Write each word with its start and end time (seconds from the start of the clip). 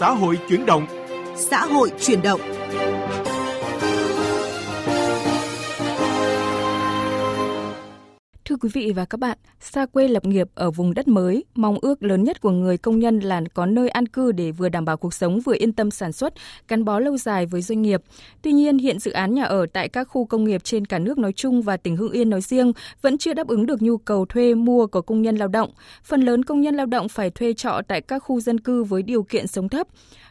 xã 0.00 0.10
hội 0.10 0.38
chuyển 0.48 0.66
động. 0.66 0.86
Xã 1.36 1.66
hội 1.66 1.90
chuyển 2.00 2.22
động. 2.22 2.40
Quý 8.60 8.68
vị 8.72 8.92
và 8.92 9.04
các 9.04 9.20
bạn, 9.20 9.38
xa 9.60 9.86
quê 9.86 10.08
lập 10.08 10.26
nghiệp 10.26 10.48
ở 10.54 10.70
vùng 10.70 10.94
đất 10.94 11.08
mới, 11.08 11.44
mong 11.54 11.78
ước 11.82 12.02
lớn 12.02 12.24
nhất 12.24 12.40
của 12.40 12.50
người 12.50 12.78
công 12.78 12.98
nhân 12.98 13.20
là 13.20 13.42
có 13.54 13.66
nơi 13.66 13.88
an 13.88 14.08
cư 14.08 14.32
để 14.32 14.50
vừa 14.50 14.68
đảm 14.68 14.84
bảo 14.84 14.96
cuộc 14.96 15.14
sống 15.14 15.40
vừa 15.40 15.54
yên 15.58 15.72
tâm 15.72 15.90
sản 15.90 16.12
xuất, 16.12 16.34
gắn 16.68 16.84
bó 16.84 16.98
lâu 16.98 17.16
dài 17.16 17.46
với 17.46 17.62
doanh 17.62 17.82
nghiệp. 17.82 18.02
Tuy 18.42 18.52
nhiên, 18.52 18.78
hiện 18.78 18.98
dự 18.98 19.10
án 19.10 19.34
nhà 19.34 19.44
ở 19.44 19.66
tại 19.72 19.88
các 19.88 20.04
khu 20.04 20.24
công 20.24 20.44
nghiệp 20.44 20.64
trên 20.64 20.84
cả 20.84 20.98
nước 20.98 21.18
nói 21.18 21.32
chung 21.32 21.62
và 21.62 21.76
tỉnh 21.76 21.96
Hưng 21.96 22.12
Yên 22.12 22.30
nói 22.30 22.40
riêng 22.40 22.72
vẫn 23.02 23.18
chưa 23.18 23.34
đáp 23.34 23.48
ứng 23.48 23.66
được 23.66 23.82
nhu 23.82 23.96
cầu 23.96 24.26
thuê 24.26 24.54
mua 24.54 24.86
của 24.86 25.02
công 25.02 25.22
nhân 25.22 25.36
lao 25.36 25.48
động. 25.48 25.70
Phần 26.04 26.20
lớn 26.20 26.44
công 26.44 26.60
nhân 26.60 26.74
lao 26.74 26.86
động 26.86 27.08
phải 27.08 27.30
thuê 27.30 27.52
trọ 27.52 27.80
tại 27.88 28.00
các 28.00 28.18
khu 28.18 28.40
dân 28.40 28.60
cư 28.60 28.84
với 28.84 29.02
điều 29.02 29.22
kiện 29.22 29.46
sống 29.46 29.68
thấp. 29.68 29.86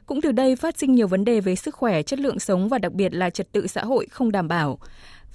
Cũng 0.05 0.21
từ 0.21 0.31
đây 0.31 0.55
phát 0.55 0.77
sinh 0.77 0.95
nhiều 0.95 1.07
vấn 1.07 1.25
đề 1.25 1.41
về 1.41 1.55
sức 1.55 1.75
khỏe, 1.75 2.03
chất 2.03 2.19
lượng 2.19 2.39
sống 2.39 2.69
và 2.69 2.77
đặc 2.77 2.93
biệt 2.93 3.13
là 3.13 3.29
trật 3.29 3.51
tự 3.51 3.67
xã 3.67 3.83
hội 3.83 4.07
không 4.11 4.31
đảm 4.31 4.47
bảo. 4.47 4.79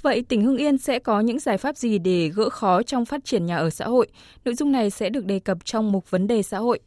Vậy 0.04 0.24
tỉnh 0.28 0.42
Hưng 0.42 0.56
Yên 0.56 0.78
sẽ 0.78 0.98
có 0.98 1.20
những 1.20 1.38
giải 1.38 1.58
pháp 1.58 1.76
gì 1.76 1.98
để 1.98 2.28
gỡ 2.28 2.48
khó 2.48 2.82
trong 2.82 3.04
phát 3.04 3.24
triển 3.24 3.46
nhà 3.46 3.56
ở 3.56 3.70
xã 3.70 3.84
hội? 3.84 4.06
Nội 4.44 4.54
dung 4.54 4.72
này 4.72 4.90
sẽ 4.90 5.10
được 5.10 5.24
đề 5.24 5.38
cập 5.38 5.58
trong 5.64 5.92
mục 5.92 6.10
vấn 6.10 6.27
đề 6.27 6.42
xã 6.42 6.58
hội. 6.58 6.78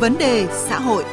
Vấn 0.00 0.18
đề 0.18 0.46
xã 0.50 0.78
hội 0.78 1.04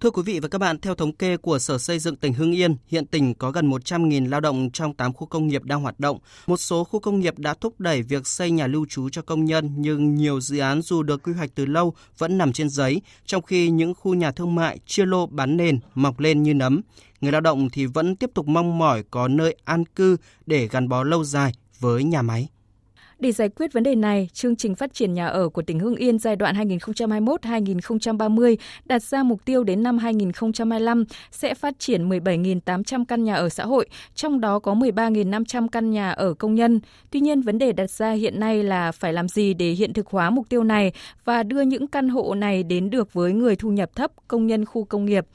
Thưa 0.00 0.10
quý 0.10 0.22
vị 0.22 0.40
và 0.40 0.48
các 0.48 0.58
bạn, 0.58 0.78
theo 0.80 0.94
thống 0.94 1.12
kê 1.12 1.36
của 1.36 1.58
Sở 1.58 1.78
Xây 1.78 1.98
dựng 1.98 2.16
tỉnh 2.16 2.32
Hưng 2.32 2.52
Yên, 2.52 2.76
hiện 2.86 3.06
tỉnh 3.06 3.34
có 3.34 3.50
gần 3.50 3.70
100.000 3.70 4.28
lao 4.28 4.40
động 4.40 4.70
trong 4.72 4.94
8 4.94 5.12
khu 5.12 5.26
công 5.26 5.46
nghiệp 5.46 5.64
đang 5.64 5.82
hoạt 5.82 6.00
động. 6.00 6.18
Một 6.46 6.56
số 6.56 6.84
khu 6.84 7.00
công 7.00 7.20
nghiệp 7.20 7.38
đã 7.38 7.54
thúc 7.54 7.80
đẩy 7.80 8.02
việc 8.02 8.26
xây 8.26 8.50
nhà 8.50 8.66
lưu 8.66 8.86
trú 8.88 9.08
cho 9.08 9.22
công 9.22 9.44
nhân, 9.44 9.70
nhưng 9.76 10.14
nhiều 10.14 10.40
dự 10.40 10.58
án 10.58 10.82
dù 10.82 11.02
được 11.02 11.22
quy 11.22 11.32
hoạch 11.32 11.50
từ 11.54 11.66
lâu 11.66 11.94
vẫn 12.18 12.38
nằm 12.38 12.52
trên 12.52 12.68
giấy, 12.68 13.02
trong 13.26 13.42
khi 13.42 13.70
những 13.70 13.94
khu 13.94 14.14
nhà 14.14 14.30
thương 14.30 14.54
mại 14.54 14.78
chia 14.86 15.06
lô 15.06 15.26
bán 15.26 15.56
nền 15.56 15.78
mọc 15.94 16.20
lên 16.20 16.42
như 16.42 16.54
nấm. 16.54 16.80
Người 17.20 17.32
lao 17.32 17.40
động 17.40 17.70
thì 17.70 17.86
vẫn 17.86 18.16
tiếp 18.16 18.30
tục 18.34 18.48
mong 18.48 18.78
mỏi 18.78 19.02
có 19.10 19.28
nơi 19.28 19.56
an 19.64 19.84
cư 19.84 20.16
để 20.46 20.68
gắn 20.68 20.88
bó 20.88 21.02
lâu 21.02 21.24
dài 21.24 21.52
với 21.80 22.04
nhà 22.04 22.22
máy. 22.22 22.48
Để 23.20 23.32
giải 23.32 23.48
quyết 23.48 23.72
vấn 23.72 23.82
đề 23.82 23.94
này, 23.94 24.28
chương 24.32 24.56
trình 24.56 24.74
phát 24.74 24.94
triển 24.94 25.14
nhà 25.14 25.26
ở 25.26 25.48
của 25.48 25.62
tỉnh 25.62 25.78
Hưng 25.78 25.96
Yên 25.96 26.18
giai 26.18 26.36
đoạn 26.36 26.56
2021-2030 26.56 28.56
đặt 28.84 29.02
ra 29.02 29.22
mục 29.22 29.44
tiêu 29.44 29.64
đến 29.64 29.82
năm 29.82 29.98
2025 29.98 31.04
sẽ 31.30 31.54
phát 31.54 31.78
triển 31.78 32.08
17.800 32.08 33.04
căn 33.04 33.24
nhà 33.24 33.34
ở 33.34 33.48
xã 33.48 33.64
hội, 33.64 33.88
trong 34.14 34.40
đó 34.40 34.58
có 34.58 34.74
13.500 34.74 35.68
căn 35.68 35.90
nhà 35.90 36.10
ở 36.10 36.34
công 36.34 36.54
nhân. 36.54 36.80
Tuy 37.10 37.20
nhiên, 37.20 37.40
vấn 37.40 37.58
đề 37.58 37.72
đặt 37.72 37.90
ra 37.90 38.10
hiện 38.10 38.40
nay 38.40 38.62
là 38.62 38.92
phải 38.92 39.12
làm 39.12 39.28
gì 39.28 39.54
để 39.54 39.70
hiện 39.70 39.92
thực 39.92 40.06
hóa 40.06 40.30
mục 40.30 40.48
tiêu 40.48 40.64
này 40.64 40.92
và 41.24 41.42
đưa 41.42 41.60
những 41.60 41.86
căn 41.86 42.08
hộ 42.08 42.34
này 42.34 42.62
đến 42.62 42.90
được 42.90 43.12
với 43.12 43.32
người 43.32 43.56
thu 43.56 43.70
nhập 43.70 43.90
thấp, 43.94 44.12
công 44.28 44.46
nhân 44.46 44.64
khu 44.64 44.84
công 44.84 45.04
nghiệp. 45.04 45.26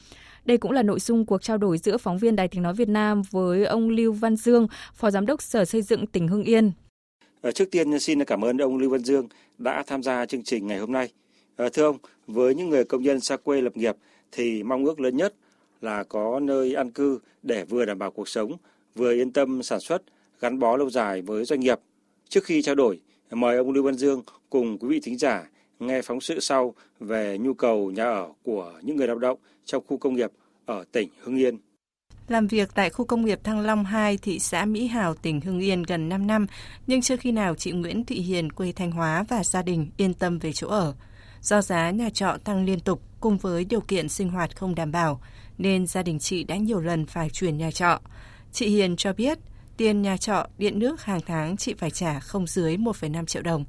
Đây 0.45 0.57
cũng 0.57 0.71
là 0.71 0.83
nội 0.83 0.99
dung 0.99 1.25
cuộc 1.25 1.41
trao 1.41 1.57
đổi 1.57 1.77
giữa 1.77 1.97
phóng 1.97 2.17
viên 2.17 2.35
Đài 2.35 2.47
Tiếng 2.47 2.63
Nói 2.63 2.73
Việt 2.73 2.89
Nam 2.89 3.21
với 3.31 3.65
ông 3.65 3.89
Lưu 3.89 4.13
Văn 4.13 4.35
Dương, 4.35 4.67
Phó 4.93 5.11
Giám 5.11 5.25
đốc 5.25 5.41
Sở 5.41 5.65
Xây 5.65 5.81
dựng 5.81 6.07
tỉnh 6.07 6.27
Hưng 6.27 6.43
Yên. 6.43 6.71
Ờ, 7.45 7.51
trước 7.51 7.71
tiên 7.71 7.99
xin 7.99 8.23
cảm 8.23 8.45
ơn 8.45 8.57
ông 8.57 8.77
Lưu 8.77 8.89
Văn 8.89 9.03
Dương 9.03 9.27
đã 9.57 9.83
tham 9.87 10.03
gia 10.03 10.25
chương 10.25 10.43
trình 10.43 10.67
ngày 10.67 10.79
hôm 10.79 10.91
nay. 10.91 11.11
Ờ, 11.55 11.69
thưa 11.69 11.83
ông, 11.83 11.97
với 12.27 12.55
những 12.55 12.69
người 12.69 12.83
công 12.83 13.03
nhân 13.03 13.19
xa 13.19 13.37
quê 13.37 13.61
lập 13.61 13.77
nghiệp 13.77 13.95
thì 14.31 14.63
mong 14.63 14.85
ước 14.85 14.99
lớn 14.99 15.17
nhất 15.17 15.33
là 15.81 16.03
có 16.03 16.39
nơi 16.39 16.73
an 16.73 16.91
cư 16.91 17.19
để 17.43 17.65
vừa 17.65 17.85
đảm 17.85 17.99
bảo 17.99 18.11
cuộc 18.11 18.29
sống, 18.29 18.57
vừa 18.95 19.13
yên 19.13 19.31
tâm 19.31 19.63
sản 19.63 19.79
xuất, 19.79 20.01
gắn 20.39 20.59
bó 20.59 20.77
lâu 20.77 20.89
dài 20.89 21.21
với 21.21 21.45
doanh 21.45 21.59
nghiệp. 21.59 21.79
Trước 22.29 22.43
khi 22.43 22.61
trao 22.61 22.75
đổi, 22.75 22.99
mời 23.31 23.57
ông 23.57 23.71
Lưu 23.71 23.83
Văn 23.83 23.95
Dương 23.95 24.23
cùng 24.49 24.77
quý 24.77 24.87
vị 24.87 24.99
thính 24.99 25.17
giả 25.17 25.49
nghe 25.79 26.01
phóng 26.01 26.21
sự 26.21 26.39
sau 26.39 26.75
về 26.99 27.37
nhu 27.37 27.53
cầu 27.53 27.91
nhà 27.91 28.03
ở 28.03 28.29
của 28.43 28.73
những 28.81 28.97
người 28.97 29.07
lao 29.07 29.19
động 29.19 29.39
trong 29.65 29.83
khu 29.87 29.97
công 29.97 30.15
nghiệp 30.15 30.31
ở 30.65 30.85
tỉnh 30.91 31.09
Hưng 31.19 31.37
Yên. 31.37 31.57
Làm 32.27 32.47
việc 32.47 32.69
tại 32.75 32.89
khu 32.89 33.05
công 33.05 33.25
nghiệp 33.25 33.39
Thăng 33.43 33.59
Long 33.59 33.85
2, 33.85 34.17
thị 34.17 34.39
xã 34.39 34.65
Mỹ 34.65 34.87
Hào, 34.87 35.13
tỉnh 35.13 35.41
Hưng 35.41 35.59
Yên 35.59 35.83
gần 35.83 36.09
5 36.09 36.27
năm, 36.27 36.47
nhưng 36.87 37.01
chưa 37.01 37.17
khi 37.17 37.31
nào 37.31 37.55
chị 37.55 37.71
Nguyễn 37.71 38.05
Thị 38.05 38.15
Hiền 38.15 38.51
quê 38.51 38.71
Thanh 38.71 38.91
Hóa 38.91 39.25
và 39.29 39.43
gia 39.43 39.61
đình 39.61 39.91
yên 39.97 40.13
tâm 40.13 40.39
về 40.39 40.53
chỗ 40.53 40.67
ở. 40.67 40.93
Do 41.41 41.61
giá 41.61 41.91
nhà 41.91 42.09
trọ 42.09 42.37
tăng 42.43 42.65
liên 42.65 42.79
tục 42.79 43.01
cùng 43.19 43.37
với 43.37 43.65
điều 43.65 43.81
kiện 43.81 44.09
sinh 44.09 44.29
hoạt 44.29 44.57
không 44.57 44.75
đảm 44.75 44.91
bảo, 44.91 45.21
nên 45.57 45.87
gia 45.87 46.03
đình 46.03 46.19
chị 46.19 46.43
đã 46.43 46.55
nhiều 46.55 46.79
lần 46.79 47.05
phải 47.05 47.29
chuyển 47.29 47.57
nhà 47.57 47.71
trọ. 47.71 47.99
Chị 48.51 48.67
Hiền 48.67 48.95
cho 48.95 49.13
biết, 49.13 49.37
tiền 49.77 50.01
nhà 50.01 50.17
trọ, 50.17 50.47
điện 50.57 50.79
nước 50.79 51.03
hàng 51.03 51.21
tháng 51.25 51.57
chị 51.57 51.73
phải 51.73 51.91
trả 51.91 52.19
không 52.19 52.47
dưới 52.47 52.77
1,5 52.77 53.25
triệu 53.25 53.41
đồng. 53.41 53.65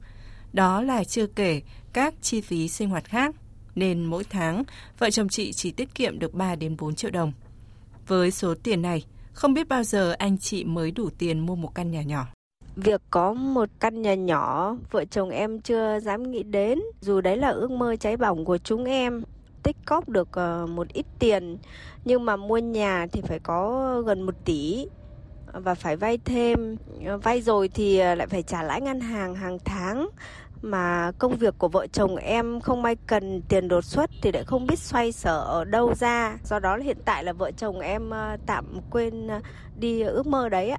Đó 0.52 0.82
là 0.82 1.04
chưa 1.04 1.26
kể 1.26 1.62
các 1.92 2.14
chi 2.22 2.40
phí 2.40 2.68
sinh 2.68 2.88
hoạt 2.88 3.04
khác, 3.04 3.34
nên 3.74 4.04
mỗi 4.04 4.24
tháng 4.24 4.62
vợ 4.98 5.10
chồng 5.10 5.28
chị 5.28 5.52
chỉ 5.52 5.70
tiết 5.70 5.94
kiệm 5.94 6.18
được 6.18 6.34
3 6.34 6.54
đến 6.54 6.76
4 6.78 6.94
triệu 6.94 7.10
đồng. 7.10 7.32
Với 8.06 8.30
số 8.30 8.54
tiền 8.62 8.82
này, 8.82 9.04
không 9.32 9.54
biết 9.54 9.68
bao 9.68 9.82
giờ 9.82 10.14
anh 10.18 10.38
chị 10.38 10.64
mới 10.64 10.90
đủ 10.90 11.08
tiền 11.18 11.38
mua 11.38 11.54
một 11.54 11.74
căn 11.74 11.90
nhà 11.90 12.02
nhỏ. 12.02 12.26
Việc 12.76 13.00
có 13.10 13.32
một 13.32 13.68
căn 13.80 14.02
nhà 14.02 14.14
nhỏ, 14.14 14.76
vợ 14.90 15.04
chồng 15.04 15.30
em 15.30 15.60
chưa 15.60 16.00
dám 16.00 16.30
nghĩ 16.30 16.42
đến, 16.42 16.80
dù 17.00 17.20
đấy 17.20 17.36
là 17.36 17.48
ước 17.48 17.70
mơ 17.70 17.96
cháy 18.00 18.16
bỏng 18.16 18.44
của 18.44 18.58
chúng 18.58 18.84
em. 18.84 19.22
Tích 19.62 19.76
cóp 19.86 20.08
được 20.08 20.28
ờ, 20.32 20.66
một 20.66 20.88
ít 20.92 21.06
tiền, 21.18 21.58
nhưng 22.04 22.24
mà 22.24 22.36
mua 22.36 22.58
nhà 22.58 23.06
thì 23.12 23.20
phải 23.20 23.38
có 23.38 24.02
gần 24.06 24.22
một 24.22 24.34
tỷ 24.44 24.86
ờ, 25.46 25.60
và 25.60 25.74
phải 25.74 25.96
vay 25.96 26.18
thêm. 26.24 26.76
Ờ, 27.06 27.18
vay 27.18 27.42
rồi 27.42 27.68
thì 27.68 27.96
lại 27.96 28.26
phải 28.26 28.42
trả 28.42 28.62
lãi 28.62 28.80
ngân 28.80 29.00
hàng 29.00 29.34
hàng 29.34 29.58
tháng 29.64 30.08
mà 30.62 31.12
công 31.18 31.36
việc 31.36 31.54
của 31.58 31.68
vợ 31.68 31.86
chồng 31.86 32.16
em 32.16 32.60
không 32.60 32.82
may 32.82 32.96
cần 33.06 33.42
tiền 33.48 33.68
đột 33.68 33.84
xuất 33.84 34.10
thì 34.22 34.32
lại 34.32 34.44
không 34.44 34.66
biết 34.66 34.78
xoay 34.78 35.12
sở 35.12 35.38
ở 35.38 35.64
đâu 35.64 35.94
ra 35.94 36.38
do 36.44 36.58
đó 36.58 36.76
hiện 36.76 36.98
tại 37.04 37.24
là 37.24 37.32
vợ 37.32 37.50
chồng 37.56 37.80
em 37.80 38.10
ờ, 38.10 38.36
tạm 38.46 38.64
quên 38.90 39.26
ờ, 39.26 39.40
đi 39.78 40.02
ước 40.02 40.26
mơ 40.26 40.48
đấy 40.48 40.70
ạ 40.70 40.78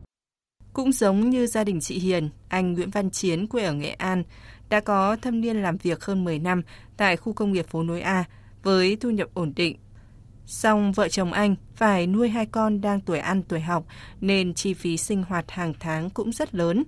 cũng 0.78 0.92
giống 0.92 1.30
như 1.30 1.48
gia 1.48 1.64
đình 1.64 1.80
chị 1.80 2.00
Hiền, 2.00 2.30
anh 2.50 2.74
Nguyễn 2.74 2.90
Văn 2.90 3.10
Chiến 3.10 3.48
quê 3.48 3.64
ở 3.64 3.74
Nghệ 3.74 3.90
An 3.90 4.24
đã 4.70 4.80
có 4.80 5.18
thâm 5.22 5.42
niên 5.42 5.62
làm 5.62 5.78
việc 5.78 6.04
hơn 6.04 6.24
10 6.24 6.40
năm 6.40 6.62
tại 6.98 7.18
khu 7.18 7.34
công 7.34 7.52
nghiệp 7.52 7.68
phố 7.68 7.84
nối 7.84 8.02
A 8.02 8.24
với 8.64 8.96
thu 8.96 9.10
nhập 9.10 9.28
ổn 9.34 9.54
định. 9.56 9.78
Song 10.46 10.92
vợ 10.92 11.10
chồng 11.10 11.34
anh 11.34 11.56
phải 11.76 12.08
nuôi 12.08 12.30
hai 12.30 12.46
con 12.46 12.82
đang 12.82 13.02
tuổi 13.02 13.20
ăn 13.20 13.44
tuổi 13.44 13.60
học 13.60 13.86
nên 14.22 14.54
chi 14.54 14.74
phí 14.74 14.98
sinh 14.98 15.24
hoạt 15.24 15.52
hàng 15.52 15.74
tháng 15.80 16.10
cũng 16.10 16.32
rất 16.32 16.56
lớn. 16.56 16.84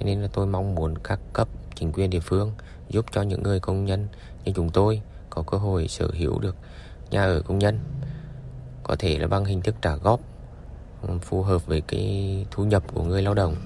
Nên 0.00 0.22
là 0.22 0.28
tôi 0.32 0.46
mong 0.46 0.74
muốn 0.74 0.98
các 0.98 1.20
cấp, 1.32 1.48
chính 1.74 1.92
quyền 1.92 2.10
địa 2.10 2.20
phương 2.20 2.52
giúp 2.88 3.06
cho 3.12 3.22
những 3.22 3.42
người 3.42 3.60
công 3.60 3.84
nhân 3.84 4.06
như 4.44 4.52
chúng 4.56 4.70
tôi 4.70 5.02
có 5.30 5.42
cơ 5.42 5.58
hội 5.58 5.88
sở 5.88 6.08
hữu 6.18 6.38
được 6.38 6.56
nhà 7.10 7.24
ở 7.24 7.42
công 7.46 7.58
nhân, 7.58 7.78
có 8.82 8.96
thể 8.98 9.18
là 9.18 9.26
bằng 9.26 9.44
hình 9.44 9.60
thức 9.60 9.74
trả 9.82 9.96
góp 9.96 10.20
ừ, 11.02 11.18
phù 11.22 11.42
hợp 11.42 11.66
với 11.66 11.80
cái 11.80 12.46
thu 12.50 12.64
nhập 12.64 12.82
của 12.94 13.02
người 13.02 13.22
lao 13.22 13.34
động. 13.34 13.65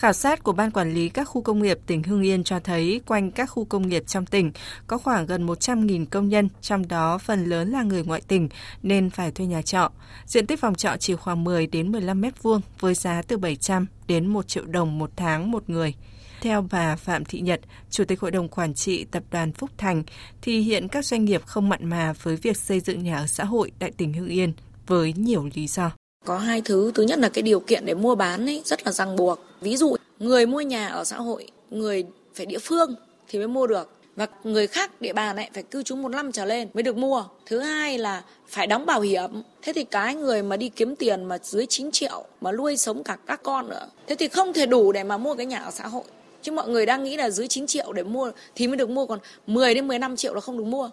Khảo 0.00 0.12
sát 0.12 0.42
của 0.42 0.52
Ban 0.52 0.70
Quản 0.70 0.94
lý 0.94 1.08
các 1.08 1.24
khu 1.24 1.42
công 1.42 1.62
nghiệp 1.62 1.78
tỉnh 1.86 2.02
Hưng 2.02 2.22
Yên 2.22 2.44
cho 2.44 2.60
thấy 2.60 3.00
quanh 3.06 3.30
các 3.30 3.46
khu 3.46 3.64
công 3.64 3.88
nghiệp 3.88 4.02
trong 4.06 4.26
tỉnh 4.26 4.52
có 4.86 4.98
khoảng 4.98 5.26
gần 5.26 5.46
100.000 5.46 6.06
công 6.10 6.28
nhân, 6.28 6.48
trong 6.60 6.88
đó 6.88 7.18
phần 7.18 7.44
lớn 7.44 7.70
là 7.70 7.82
người 7.82 8.04
ngoại 8.04 8.20
tỉnh 8.28 8.48
nên 8.82 9.10
phải 9.10 9.30
thuê 9.30 9.46
nhà 9.46 9.62
trọ. 9.62 9.90
Diện 10.26 10.46
tích 10.46 10.60
phòng 10.60 10.74
trọ 10.74 10.96
chỉ 11.00 11.14
khoảng 11.14 11.44
10 11.44 11.66
đến 11.66 11.92
15 11.92 12.20
mét 12.20 12.42
vuông 12.42 12.60
với 12.78 12.94
giá 12.94 13.22
từ 13.22 13.38
700 13.38 13.86
đến 14.06 14.26
1 14.26 14.48
triệu 14.48 14.64
đồng 14.64 14.98
một 14.98 15.10
tháng 15.16 15.50
một 15.50 15.70
người. 15.70 15.94
Theo 16.40 16.66
bà 16.70 16.96
Phạm 16.96 17.24
Thị 17.24 17.40
Nhật, 17.40 17.60
Chủ 17.90 18.04
tịch 18.04 18.20
Hội 18.20 18.30
đồng 18.30 18.48
Quản 18.48 18.74
trị 18.74 19.04
Tập 19.04 19.22
đoàn 19.30 19.52
Phúc 19.52 19.70
Thành, 19.78 20.02
thì 20.42 20.60
hiện 20.60 20.88
các 20.88 21.04
doanh 21.04 21.24
nghiệp 21.24 21.42
không 21.46 21.68
mặn 21.68 21.86
mà 21.88 22.12
với 22.22 22.36
việc 22.36 22.56
xây 22.56 22.80
dựng 22.80 23.04
nhà 23.04 23.16
ở 23.16 23.26
xã 23.26 23.44
hội 23.44 23.72
tại 23.78 23.90
tỉnh 23.96 24.12
Hưng 24.12 24.28
Yên 24.28 24.52
với 24.86 25.12
nhiều 25.16 25.48
lý 25.54 25.66
do. 25.66 25.90
Có 26.24 26.38
hai 26.38 26.62
thứ, 26.64 26.92
thứ 26.94 27.02
nhất 27.02 27.18
là 27.18 27.28
cái 27.28 27.42
điều 27.42 27.60
kiện 27.60 27.86
để 27.86 27.94
mua 27.94 28.14
bán 28.14 28.46
ấy 28.46 28.62
rất 28.64 28.86
là 28.86 28.92
ràng 28.92 29.16
buộc. 29.16 29.40
Ví 29.60 29.76
dụ, 29.76 29.96
người 30.18 30.46
mua 30.46 30.60
nhà 30.60 30.88
ở 30.88 31.04
xã 31.04 31.16
hội, 31.16 31.46
người 31.70 32.04
phải 32.34 32.46
địa 32.46 32.58
phương 32.58 32.94
thì 33.28 33.38
mới 33.38 33.48
mua 33.48 33.66
được 33.66 33.90
và 34.16 34.26
người 34.44 34.66
khác 34.66 35.00
địa 35.00 35.12
bàn 35.12 35.36
ấy 35.36 35.48
phải 35.54 35.62
cư 35.62 35.82
trú 35.82 35.96
một 35.96 36.08
năm 36.08 36.32
trở 36.32 36.44
lên 36.44 36.68
mới 36.74 36.82
được 36.82 36.96
mua. 36.96 37.24
Thứ 37.46 37.58
hai 37.58 37.98
là 37.98 38.24
phải 38.48 38.66
đóng 38.66 38.86
bảo 38.86 39.00
hiểm. 39.00 39.30
Thế 39.62 39.72
thì 39.72 39.84
cái 39.84 40.14
người 40.14 40.42
mà 40.42 40.56
đi 40.56 40.68
kiếm 40.68 40.96
tiền 40.96 41.24
mà 41.24 41.38
dưới 41.42 41.66
9 41.66 41.90
triệu 41.90 42.24
mà 42.40 42.52
nuôi 42.52 42.76
sống 42.76 43.04
cả 43.04 43.18
các 43.26 43.42
con 43.42 43.68
nữa. 43.68 43.88
Thế 44.06 44.14
thì 44.14 44.28
không 44.28 44.52
thể 44.52 44.66
đủ 44.66 44.92
để 44.92 45.04
mà 45.04 45.16
mua 45.16 45.34
cái 45.34 45.46
nhà 45.46 45.58
ở 45.58 45.70
xã 45.70 45.86
hội. 45.86 46.04
Chứ 46.42 46.52
mọi 46.52 46.68
người 46.68 46.86
đang 46.86 47.04
nghĩ 47.04 47.16
là 47.16 47.30
dưới 47.30 47.48
9 47.48 47.66
triệu 47.66 47.92
để 47.92 48.02
mua 48.02 48.32
thì 48.54 48.66
mới 48.66 48.76
được 48.76 48.90
mua 48.90 49.06
còn 49.06 49.18
10 49.46 49.74
đến 49.74 49.88
15 49.88 50.16
triệu 50.16 50.34
là 50.34 50.40
không 50.40 50.58
được 50.58 50.64
mua. 50.64 50.90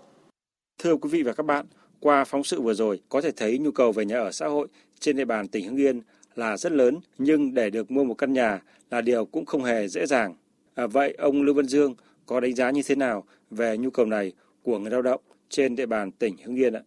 Thưa 0.84 0.96
quý 0.96 1.10
vị 1.10 1.24
và 1.24 1.34
các 1.34 1.46
bạn, 1.46 1.66
qua 2.00 2.24
phóng 2.24 2.44
sự 2.44 2.62
vừa 2.62 2.74
rồi 2.74 3.00
có 3.10 3.22
thể 3.22 3.32
thấy 3.32 3.58
nhu 3.58 3.72
cầu 3.72 3.92
về 3.92 4.06
nhà 4.06 4.20
ở 4.20 4.32
xã 4.32 4.48
hội 4.48 4.68
trên 5.00 5.18
địa 5.18 5.26
bàn 5.26 5.48
tỉnh 5.48 5.66
Hưng 5.66 5.78
Yên 5.78 6.02
là 6.36 6.58
rất 6.58 6.72
lớn 6.72 7.00
nhưng 7.18 7.54
để 7.54 7.70
được 7.70 7.92
mua 7.92 8.04
một 8.04 8.14
căn 8.14 8.34
nhà 8.34 8.62
là 8.92 9.02
điều 9.02 9.26
cũng 9.26 9.46
không 9.46 9.64
hề 9.64 9.88
dễ 9.88 10.06
dàng. 10.06 10.36
À, 10.76 10.88
vậy 10.88 11.16
ông 11.18 11.42
Lưu 11.42 11.56
Văn 11.56 11.66
Dương 11.66 11.96
có 12.26 12.40
đánh 12.40 12.56
giá 12.56 12.72
như 12.72 12.82
thế 12.86 12.96
nào 12.96 13.24
về 13.52 13.78
nhu 13.78 13.90
cầu 13.90 14.06
này 14.06 14.32
của 14.64 14.80
người 14.80 14.92
lao 14.92 15.02
động 15.02 15.22
trên 15.50 15.76
địa 15.76 15.86
bàn 15.86 16.12
tỉnh 16.12 16.36
Hưng 16.44 16.56
Yên 16.56 16.74
ạ? 16.74 16.82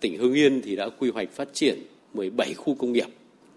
Tỉnh 0.00 0.18
Hưng 0.18 0.32
Yên 0.32 0.62
thì 0.64 0.76
đã 0.76 0.88
quy 0.98 1.10
hoạch 1.10 1.30
phát 1.30 1.48
triển 1.52 1.78
17 2.14 2.54
khu 2.54 2.74
công 2.74 2.92
nghiệp, 2.92 3.06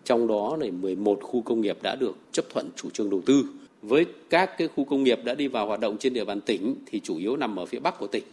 trong 0.03 0.27
đó 0.27 0.57
này 0.59 0.71
11 0.71 1.19
khu 1.21 1.41
công 1.41 1.61
nghiệp 1.61 1.77
đã 1.81 1.95
được 1.95 2.17
chấp 2.31 2.45
thuận 2.49 2.69
chủ 2.75 2.89
trương 2.89 3.09
đầu 3.09 3.21
tư 3.25 3.45
Với 3.81 4.05
các 4.29 4.57
cái 4.57 4.67
khu 4.67 4.85
công 4.85 5.03
nghiệp 5.03 5.19
đã 5.23 5.33
đi 5.33 5.47
vào 5.47 5.67
hoạt 5.67 5.79
động 5.79 5.97
trên 5.97 6.13
địa 6.13 6.25
bàn 6.25 6.41
tỉnh 6.41 6.75
thì 6.85 6.99
chủ 6.99 7.17
yếu 7.17 7.37
nằm 7.37 7.59
ở 7.59 7.65
phía 7.65 7.79
bắc 7.79 7.99
của 7.99 8.07
tỉnh. 8.07 8.23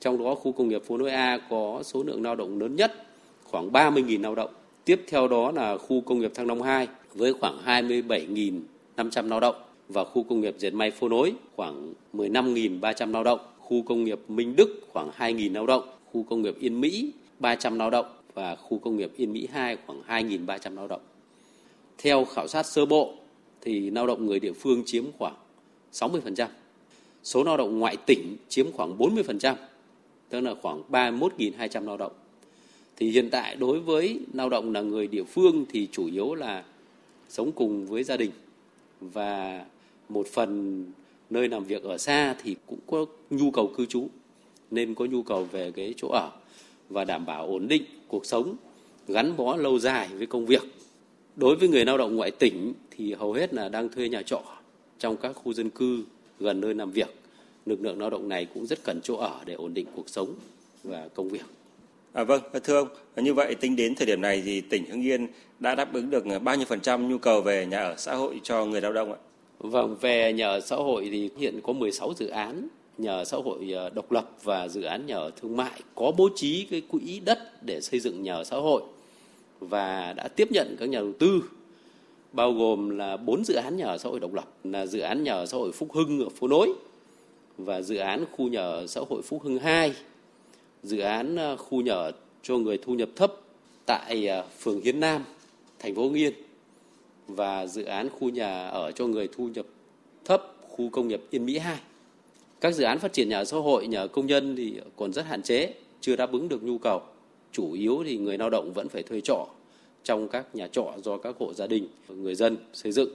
Trong 0.00 0.24
đó 0.24 0.34
khu 0.34 0.52
công 0.52 0.68
nghiệp 0.68 0.82
Phú 0.86 0.96
nối 0.96 1.10
A 1.10 1.38
có 1.50 1.82
số 1.84 2.02
lượng 2.02 2.22
lao 2.22 2.36
động 2.36 2.58
lớn 2.58 2.76
nhất 2.76 2.92
khoảng 3.44 3.70
30.000 3.72 4.22
lao 4.22 4.34
động. 4.34 4.50
Tiếp 4.84 5.04
theo 5.08 5.28
đó 5.28 5.52
là 5.52 5.78
khu 5.78 6.00
công 6.00 6.18
nghiệp 6.20 6.32
Thăng 6.34 6.46
Long 6.46 6.62
2 6.62 6.88
với 7.14 7.32
khoảng 7.32 7.58
27.500 7.64 9.28
lao 9.28 9.40
động 9.40 9.54
và 9.88 10.04
khu 10.04 10.22
công 10.22 10.40
nghiệp 10.40 10.54
dệt 10.58 10.74
may 10.74 10.90
phố 10.90 11.08
nối 11.08 11.32
khoảng 11.56 11.94
15.300 12.14 13.12
lao 13.12 13.24
động, 13.24 13.40
khu 13.58 13.82
công 13.82 14.04
nghiệp 14.04 14.18
Minh 14.28 14.56
Đức 14.56 14.80
khoảng 14.92 15.10
2.000 15.18 15.52
lao 15.52 15.66
động, 15.66 15.82
khu 16.12 16.22
công 16.22 16.42
nghiệp 16.42 16.54
Yên 16.60 16.80
Mỹ 16.80 17.12
300 17.38 17.78
lao 17.78 17.90
động 17.90 18.06
và 18.34 18.56
khu 18.56 18.78
công 18.78 18.96
nghiệp 18.96 19.10
Yên 19.16 19.32
Mỹ 19.32 19.48
2 19.52 19.76
khoảng 19.86 20.02
2.300 20.08 20.74
lao 20.76 20.88
động. 20.88 21.00
Theo 21.98 22.24
khảo 22.24 22.48
sát 22.48 22.66
sơ 22.66 22.86
bộ 22.86 23.14
thì 23.60 23.90
lao 23.90 24.06
động 24.06 24.26
người 24.26 24.40
địa 24.40 24.52
phương 24.52 24.82
chiếm 24.86 25.04
khoảng 25.18 25.34
60%. 25.92 26.46
Số 27.22 27.44
lao 27.44 27.56
động 27.56 27.78
ngoại 27.78 27.96
tỉnh 27.96 28.36
chiếm 28.48 28.72
khoảng 28.72 28.98
40%, 28.98 29.54
tức 30.30 30.40
là 30.40 30.54
khoảng 30.62 30.82
31.200 30.90 31.86
lao 31.86 31.96
động. 31.96 32.12
Thì 32.96 33.10
hiện 33.10 33.30
tại 33.30 33.56
đối 33.56 33.80
với 33.80 34.20
lao 34.32 34.48
động 34.48 34.72
là 34.72 34.80
người 34.80 35.06
địa 35.06 35.24
phương 35.24 35.64
thì 35.72 35.88
chủ 35.92 36.06
yếu 36.06 36.34
là 36.34 36.64
sống 37.28 37.52
cùng 37.52 37.86
với 37.86 38.04
gia 38.04 38.16
đình 38.16 38.30
và 39.00 39.64
một 40.08 40.26
phần 40.26 40.84
nơi 41.30 41.48
làm 41.48 41.64
việc 41.64 41.82
ở 41.82 41.98
xa 41.98 42.34
thì 42.42 42.56
cũng 42.66 42.78
có 42.86 43.06
nhu 43.30 43.50
cầu 43.50 43.72
cư 43.76 43.86
trú, 43.86 44.08
nên 44.70 44.94
có 44.94 45.04
nhu 45.04 45.22
cầu 45.22 45.44
về 45.52 45.72
cái 45.76 45.94
chỗ 45.96 46.08
ở 46.08 46.30
và 46.88 47.04
đảm 47.04 47.26
bảo 47.26 47.46
ổn 47.46 47.68
định 47.68 47.82
cuộc 48.08 48.26
sống, 48.26 48.56
gắn 49.08 49.36
bó 49.36 49.56
lâu 49.56 49.78
dài 49.78 50.08
với 50.08 50.26
công 50.26 50.46
việc. 50.46 50.62
Đối 51.36 51.56
với 51.56 51.68
người 51.68 51.84
lao 51.84 51.98
động 51.98 52.16
ngoại 52.16 52.30
tỉnh 52.30 52.72
thì 52.90 53.14
hầu 53.14 53.32
hết 53.32 53.54
là 53.54 53.68
đang 53.68 53.88
thuê 53.88 54.08
nhà 54.08 54.22
trọ 54.22 54.42
trong 54.98 55.16
các 55.16 55.32
khu 55.32 55.52
dân 55.52 55.70
cư 55.70 56.04
gần 56.40 56.60
nơi 56.60 56.74
làm 56.74 56.90
việc. 56.90 57.19
Lực 57.66 57.82
lượng 57.82 58.00
lao 58.00 58.10
động 58.10 58.28
này 58.28 58.46
cũng 58.54 58.66
rất 58.66 58.84
cần 58.84 59.00
chỗ 59.02 59.16
ở 59.16 59.40
để 59.44 59.54
ổn 59.54 59.74
định 59.74 59.86
cuộc 59.96 60.08
sống 60.08 60.34
và 60.84 61.08
công 61.14 61.28
việc. 61.28 61.44
À, 62.12 62.24
vâng, 62.24 62.42
thưa 62.64 62.76
ông, 62.76 62.88
như 63.16 63.34
vậy 63.34 63.54
tính 63.54 63.76
đến 63.76 63.94
thời 63.94 64.06
điểm 64.06 64.20
này 64.20 64.42
thì 64.44 64.60
tỉnh 64.60 64.84
Hưng 64.90 65.02
Yên 65.02 65.26
đã 65.60 65.74
đáp 65.74 65.92
ứng 65.92 66.10
được 66.10 66.24
bao 66.42 66.56
nhiêu 66.56 66.66
phần 66.66 66.80
trăm 66.80 67.08
nhu 67.08 67.18
cầu 67.18 67.40
về 67.40 67.66
nhà 67.66 67.80
ở 67.80 67.94
xã 67.98 68.14
hội 68.14 68.40
cho 68.42 68.64
người 68.64 68.80
lao 68.80 68.92
động 68.92 69.12
ạ? 69.12 69.18
Vâng, 69.58 69.96
về 70.00 70.32
nhà 70.32 70.48
ở 70.48 70.60
xã 70.60 70.76
hội 70.76 71.08
thì 71.10 71.30
hiện 71.38 71.60
có 71.62 71.72
16 71.72 72.12
dự 72.16 72.28
án 72.28 72.68
nhà 72.98 73.12
ở 73.12 73.24
xã 73.24 73.36
hội 73.36 73.70
ờ, 73.74 73.90
độc 73.90 74.12
lập 74.12 74.30
và 74.42 74.68
dự 74.68 74.82
án 74.82 75.06
nhà 75.06 75.16
ở 75.16 75.30
thương 75.40 75.56
mại 75.56 75.82
có 75.94 76.12
bố 76.16 76.28
trí 76.36 76.66
cái 76.70 76.80
quỹ 76.80 77.20
đất 77.24 77.64
để 77.64 77.80
xây 77.80 78.00
dựng 78.00 78.22
nhà 78.22 78.34
ở 78.34 78.44
xã 78.44 78.56
hội 78.56 78.82
và 79.60 80.12
đã 80.16 80.28
tiếp 80.28 80.48
nhận 80.50 80.76
các 80.78 80.88
nhà 80.88 80.98
đầu 80.98 81.12
tư 81.18 81.42
bao 82.32 82.52
gồm 82.52 82.90
là 82.90 83.16
bốn 83.16 83.44
dự 83.44 83.54
án 83.54 83.76
nhà 83.76 83.86
ở 83.86 83.98
xã 83.98 84.08
hội 84.08 84.20
độc 84.20 84.34
lập 84.34 84.48
là 84.64 84.86
dự 84.86 85.00
án 85.00 85.24
nhà 85.24 85.32
ở 85.32 85.46
xã 85.46 85.58
hội 85.58 85.72
Phúc 85.72 85.88
Hưng 85.92 86.20
ở 86.20 86.28
phố 86.28 86.48
Nối 86.48 86.72
và 87.58 87.82
dự 87.82 87.96
án 87.96 88.24
khu 88.32 88.48
nhà 88.48 88.60
ở 88.60 88.86
xã 88.86 89.00
hội 89.08 89.22
Phúc 89.22 89.42
Hưng 89.42 89.58
2, 89.58 89.94
dự 90.82 90.98
án 90.98 91.36
à, 91.36 91.56
khu 91.56 91.80
nhà 91.80 91.92
ở 91.92 92.12
cho 92.42 92.56
người 92.58 92.78
thu 92.78 92.94
nhập 92.94 93.08
thấp 93.16 93.32
tại 93.86 94.28
à, 94.28 94.44
phường 94.58 94.80
Hiến 94.80 95.00
Nam, 95.00 95.24
thành 95.78 95.94
phố 95.94 96.02
Hưng 96.02 96.14
Yên 96.14 96.32
và 97.26 97.66
dự 97.66 97.84
án 97.84 98.08
khu 98.08 98.28
nhà 98.28 98.66
ở 98.66 98.92
cho 98.92 99.06
người 99.06 99.28
thu 99.32 99.48
nhập 99.48 99.66
thấp 100.24 100.54
khu 100.68 100.88
công 100.88 101.08
nghiệp 101.08 101.20
Yên 101.30 101.46
Mỹ 101.46 101.58
2. 101.58 101.78
Các 102.60 102.74
dự 102.74 102.84
án 102.84 102.98
phát 102.98 103.12
triển 103.12 103.28
nhà 103.28 103.38
ở 103.38 103.44
xã 103.44 103.56
hội, 103.56 103.86
nhà 103.86 104.00
ở 104.00 104.08
công 104.08 104.26
nhân 104.26 104.56
thì 104.56 104.80
còn 104.96 105.12
rất 105.12 105.26
hạn 105.26 105.42
chế, 105.42 105.74
chưa 106.00 106.16
đáp 106.16 106.32
ứng 106.32 106.48
được 106.48 106.62
nhu 106.62 106.78
cầu. 106.78 107.02
Chủ 107.52 107.72
yếu 107.72 108.02
thì 108.06 108.18
người 108.18 108.38
lao 108.38 108.50
động 108.50 108.72
vẫn 108.74 108.88
phải 108.88 109.02
thuê 109.02 109.20
trọ 109.20 109.46
trong 110.04 110.28
các 110.28 110.54
nhà 110.54 110.68
trọ 110.68 110.94
do 111.04 111.16
các 111.16 111.34
hộ 111.38 111.54
gia 111.54 111.66
đình, 111.66 111.88
người 112.08 112.34
dân 112.34 112.56
xây 112.72 112.92
dựng. 112.92 113.10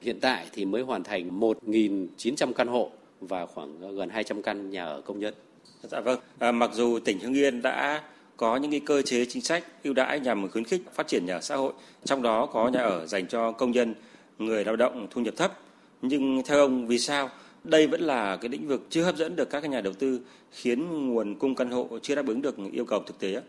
Hiện 0.00 0.20
tại 0.20 0.46
thì 0.52 0.64
mới 0.64 0.82
hoàn 0.82 1.04
thành 1.04 1.40
1.900 1.40 2.52
căn 2.52 2.68
hộ 2.68 2.90
và 3.20 3.46
khoảng 3.46 3.96
gần 3.96 4.08
200 4.08 4.42
căn 4.42 4.70
nhà 4.70 4.84
ở 4.84 5.00
công 5.00 5.20
nhân. 5.20 5.34
Dạ 5.82 6.00
vâng, 6.00 6.20
à, 6.38 6.52
mặc 6.52 6.70
dù 6.74 6.98
tỉnh 6.98 7.20
Hưng 7.20 7.34
Yên 7.34 7.62
đã 7.62 8.02
có 8.36 8.56
những 8.56 8.70
cái 8.70 8.80
cơ 8.80 9.02
chế 9.02 9.24
chính 9.24 9.42
sách 9.42 9.64
ưu 9.84 9.94
đãi 9.94 10.20
nhằm 10.20 10.48
khuyến 10.48 10.64
khích 10.64 10.82
phát 10.94 11.08
triển 11.08 11.26
nhà 11.26 11.34
ở 11.34 11.40
xã 11.40 11.56
hội, 11.56 11.72
trong 12.04 12.22
đó 12.22 12.46
có 12.46 12.68
nhà 12.68 12.80
ở 12.80 13.06
dành 13.06 13.26
cho 13.26 13.52
công 13.52 13.70
nhân, 13.70 13.94
người 14.38 14.64
lao 14.64 14.76
động 14.76 15.06
thu 15.10 15.20
nhập 15.20 15.34
thấp. 15.36 15.58
Nhưng 16.02 16.42
theo 16.46 16.58
ông 16.58 16.86
vì 16.86 16.98
sao 16.98 17.30
đây 17.64 17.86
vẫn 17.86 18.00
là 18.00 18.36
cái 18.36 18.48
lĩnh 18.48 18.68
vực 18.68 18.86
chưa 18.90 19.02
hấp 19.02 19.16
dẫn 19.16 19.36
được 19.36 19.50
các 19.50 19.70
nhà 19.70 19.80
đầu 19.80 19.92
tư 19.92 20.20
khiến 20.52 21.08
nguồn 21.08 21.34
cung 21.34 21.54
căn 21.54 21.70
hộ 21.70 21.88
chưa 22.02 22.14
đáp 22.14 22.26
ứng 22.26 22.42
được 22.42 22.56
yêu 22.72 22.84
cầu 22.84 23.02
thực 23.06 23.18
tế. 23.18 23.40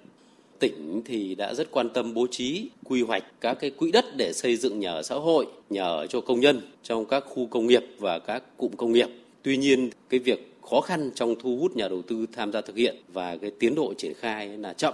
Tỉnh 0.59 1.01
thì 1.05 1.35
đã 1.35 1.53
rất 1.53 1.71
quan 1.71 1.89
tâm 1.89 2.13
bố 2.13 2.27
trí 2.31 2.69
quy 2.83 3.01
hoạch 3.01 3.23
các 3.41 3.53
cái 3.59 3.69
quỹ 3.69 3.91
đất 3.91 4.05
để 4.15 4.33
xây 4.33 4.57
dựng 4.57 4.79
nhà 4.79 4.91
ở 4.91 5.03
xã 5.03 5.15
hội, 5.15 5.45
nhà 5.69 5.83
ở 5.83 6.07
cho 6.07 6.21
công 6.21 6.39
nhân 6.39 6.61
trong 6.83 7.05
các 7.05 7.23
khu 7.27 7.45
công 7.45 7.67
nghiệp 7.67 7.83
và 7.99 8.19
các 8.19 8.43
cụm 8.57 8.71
công 8.71 8.91
nghiệp. 8.91 9.07
Tuy 9.43 9.57
nhiên 9.57 9.89
cái 10.09 10.19
việc 10.19 10.53
khó 10.69 10.81
khăn 10.81 11.11
trong 11.15 11.35
thu 11.39 11.57
hút 11.57 11.75
nhà 11.75 11.87
đầu 11.87 12.01
tư 12.01 12.25
tham 12.33 12.51
gia 12.51 12.61
thực 12.61 12.75
hiện 12.75 12.95
và 13.13 13.37
cái 13.37 13.51
tiến 13.59 13.75
độ 13.75 13.93
triển 13.93 14.13
khai 14.13 14.57
là 14.57 14.73
chậm. 14.73 14.93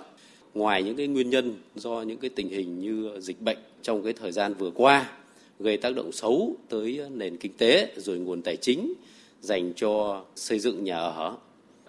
Ngoài 0.53 0.83
những 0.83 0.95
cái 0.95 1.07
nguyên 1.07 1.29
nhân 1.29 1.55
do 1.75 2.01
những 2.01 2.17
cái 2.17 2.29
tình 2.29 2.49
hình 2.49 2.79
như 2.79 3.19
dịch 3.19 3.41
bệnh 3.41 3.57
trong 3.81 4.03
cái 4.03 4.13
thời 4.13 4.31
gian 4.31 4.53
vừa 4.53 4.71
qua 4.71 5.11
gây 5.59 5.77
tác 5.77 5.95
động 5.95 6.11
xấu 6.11 6.55
tới 6.69 7.01
nền 7.11 7.37
kinh 7.37 7.53
tế 7.57 7.93
rồi 7.97 8.17
nguồn 8.17 8.41
tài 8.41 8.57
chính 8.57 8.93
dành 9.41 9.73
cho 9.75 10.23
xây 10.35 10.59
dựng 10.59 10.83
nhà 10.83 10.97
ở. 10.97 11.35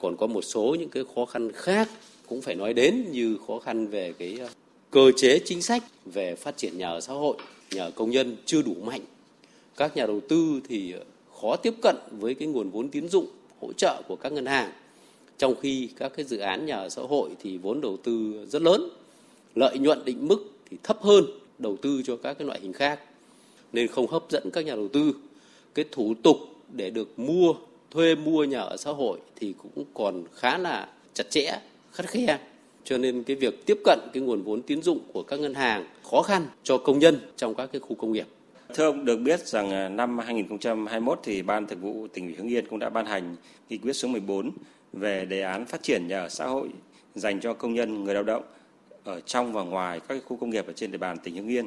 Còn 0.01 0.17
có 0.17 0.27
một 0.27 0.43
số 0.43 0.77
những 0.79 0.89
cái 0.89 1.05
khó 1.15 1.25
khăn 1.25 1.53
khác 1.53 1.89
cũng 2.27 2.43
phải 2.43 2.55
nói 2.55 2.75
đến 2.75 3.05
như 3.13 3.39
khó 3.47 3.59
khăn 3.59 3.87
về 3.87 4.13
cái 4.19 4.37
ờ, 4.41 4.49
cơ 4.91 5.13
chế 5.17 5.39
chính 5.45 5.63
sách 5.63 5.83
về 6.05 6.35
phát 6.35 6.57
triển 6.57 6.79
nhà 6.79 6.89
ở 6.89 7.01
xã 7.01 7.13
hội, 7.13 7.37
nhà 7.71 7.83
ở 7.83 7.91
công 7.91 8.11
nhân 8.11 8.37
chưa 8.45 8.63
đủ 8.63 8.75
mạnh. 8.75 9.01
Các 9.77 9.97
nhà 9.97 10.07
đầu 10.07 10.21
tư 10.29 10.61
thì 10.69 10.93
ờ, 10.93 11.01
khó 11.41 11.57
tiếp 11.57 11.75
cận 11.83 11.97
với 12.11 12.35
cái 12.35 12.49
nguồn 12.49 12.71
vốn 12.71 12.89
tín 12.89 13.09
dụng 13.09 13.27
hỗ 13.61 13.73
trợ 13.73 14.03
của 14.09 14.17
các 14.17 14.33
ngân 14.33 14.47
hàng. 14.47 14.73
Trong 15.39 15.55
khi 15.61 15.89
các 15.97 16.13
cái 16.17 16.25
dự 16.25 16.39
án 16.39 16.67
nhà 16.67 16.77
ở 16.77 16.89
xã 16.89 17.03
hội 17.03 17.31
thì 17.43 17.59
vốn 17.59 17.81
đầu 17.81 17.97
tư 17.97 18.47
rất 18.51 18.63
lớn, 18.63 18.89
lợi 19.55 19.79
nhuận 19.79 20.05
định 20.05 20.29
mức 20.29 20.51
thì 20.71 20.77
thấp 20.83 21.03
hơn 21.03 21.25
đầu 21.59 21.77
tư 21.83 22.03
cho 22.05 22.17
các 22.17 22.39
cái 22.39 22.47
loại 22.47 22.61
hình 22.63 22.73
khác 22.73 23.01
nên 23.73 23.89
không 23.89 24.07
hấp 24.07 24.23
dẫn 24.29 24.51
các 24.51 24.65
nhà 24.65 24.75
đầu 24.75 24.89
tư. 24.89 25.13
Cái 25.75 25.85
thủ 25.93 26.15
tục 26.23 26.37
để 26.73 26.91
được 26.91 27.19
mua, 27.19 27.55
thuê 27.91 28.15
mua 28.15 28.45
nhà 28.45 28.61
ở 28.61 28.77
xã 28.77 28.91
hội 28.91 29.19
thì 29.37 29.55
cũng 29.75 29.85
còn 29.95 30.25
khá 30.35 30.59
là 30.59 30.89
chặt 31.15 31.31
chẽ, 31.31 31.61
khắt 31.93 32.07
khe. 32.07 32.39
Cho 32.85 32.99
nên 32.99 33.23
cái 33.23 33.37
việc 33.37 33.67
tiếp 33.67 33.79
cận 33.85 33.99
cái 34.13 34.23
nguồn 34.23 34.43
vốn 34.43 34.63
tín 34.63 34.83
dụng 34.83 34.99
của 35.13 35.23
các 35.23 35.41
ngân 35.41 35.55
hàng 35.55 35.87
khó 36.11 36.23
khăn 36.23 36.47
cho 36.63 36.79
công 36.79 36.99
nhân 36.99 37.21
trong 37.37 37.55
các 37.55 37.67
cái 37.73 37.81
khu 37.81 37.95
công 37.95 38.13
nghiệp. 38.13 38.27
Thưa 38.75 38.85
ông, 38.85 39.05
được 39.05 39.17
biết 39.17 39.47
rằng 39.47 39.71
à, 39.71 39.89
năm 39.89 40.19
2021 40.19 41.21
thì 41.23 41.43
Ban 41.43 41.67
Thường 41.67 41.81
vụ 41.81 42.07
tỉnh 42.13 42.27
ủy 42.27 42.35
Hưng 42.35 42.49
Yên 42.49 42.67
cũng 42.69 42.79
đã 42.79 42.91
ban 42.91 43.07
hành 43.07 43.37
nghị 43.69 43.79
quyết 43.79 43.93
số 43.93 44.09
14 44.09 44.51
về 44.93 45.25
đề 45.25 45.43
án 45.43 45.67
phát 45.67 45.83
triển 45.83 46.09
nhà 46.09 46.21
ở 46.21 46.29
xã 46.29 46.47
hội 46.47 46.69
dành 47.15 47.41
cho 47.41 47.55
công 47.55 47.75
nhân 47.75 48.05
người 48.05 48.15
lao 48.15 48.23
động 48.23 48.43
ở 49.05 49.21
trong 49.21 49.53
và 49.53 49.63
ngoài 49.63 50.01
các 50.09 50.23
khu 50.25 50.37
công 50.37 50.51
nghiệp 50.51 50.67
ở 50.67 50.73
trên 50.73 50.93
địa 50.93 50.99
bàn 50.99 51.17
tỉnh 51.19 51.37
Hưng 51.37 51.49
Yên. 51.49 51.67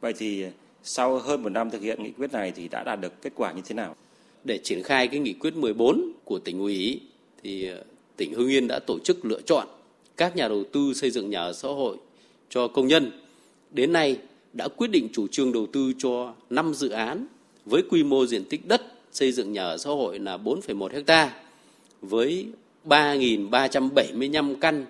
Vậy 0.00 0.12
thì 0.18 0.46
sau 0.82 1.18
hơn 1.18 1.42
một 1.42 1.48
năm 1.48 1.70
thực 1.70 1.82
hiện 1.82 2.02
nghị 2.02 2.10
quyết 2.10 2.32
này 2.32 2.52
thì 2.56 2.68
đã 2.68 2.84
đạt 2.84 3.00
được 3.00 3.22
kết 3.22 3.32
quả 3.34 3.52
như 3.52 3.62
thế 3.64 3.74
nào? 3.74 3.96
Để 4.44 4.58
triển 4.58 4.82
khai 4.82 5.08
cái 5.08 5.20
nghị 5.20 5.32
quyết 5.32 5.56
14 5.56 6.12
của 6.24 6.38
tỉnh 6.38 6.58
ủy 6.58 7.00
thì 7.42 7.68
à, 7.68 7.76
tỉnh 8.16 8.32
Hưng 8.34 8.48
Yên 8.48 8.68
đã 8.68 8.78
tổ 8.86 8.98
chức 9.04 9.24
lựa 9.24 9.40
chọn 9.40 9.68
các 10.16 10.36
nhà 10.36 10.48
đầu 10.48 10.64
tư 10.72 10.92
xây 10.94 11.10
dựng 11.10 11.30
nhà 11.30 11.40
ở 11.40 11.52
xã 11.52 11.68
hội 11.68 11.96
cho 12.48 12.68
công 12.68 12.86
nhân. 12.86 13.10
Đến 13.70 13.92
nay 13.92 14.16
đã 14.52 14.68
quyết 14.68 14.90
định 14.90 15.08
chủ 15.12 15.26
trương 15.28 15.52
đầu 15.52 15.66
tư 15.66 15.92
cho 15.98 16.34
5 16.50 16.74
dự 16.74 16.88
án 16.88 17.26
với 17.66 17.82
quy 17.90 18.02
mô 18.02 18.26
diện 18.26 18.44
tích 18.44 18.68
đất 18.68 18.82
xây 19.12 19.32
dựng 19.32 19.52
nhà 19.52 19.62
ở 19.62 19.76
xã 19.78 19.90
hội 19.90 20.18
là 20.18 20.36
4,1 20.36 21.02
ha 21.06 21.34
với 22.00 22.46
3.375 22.84 24.54
căn 24.60 24.86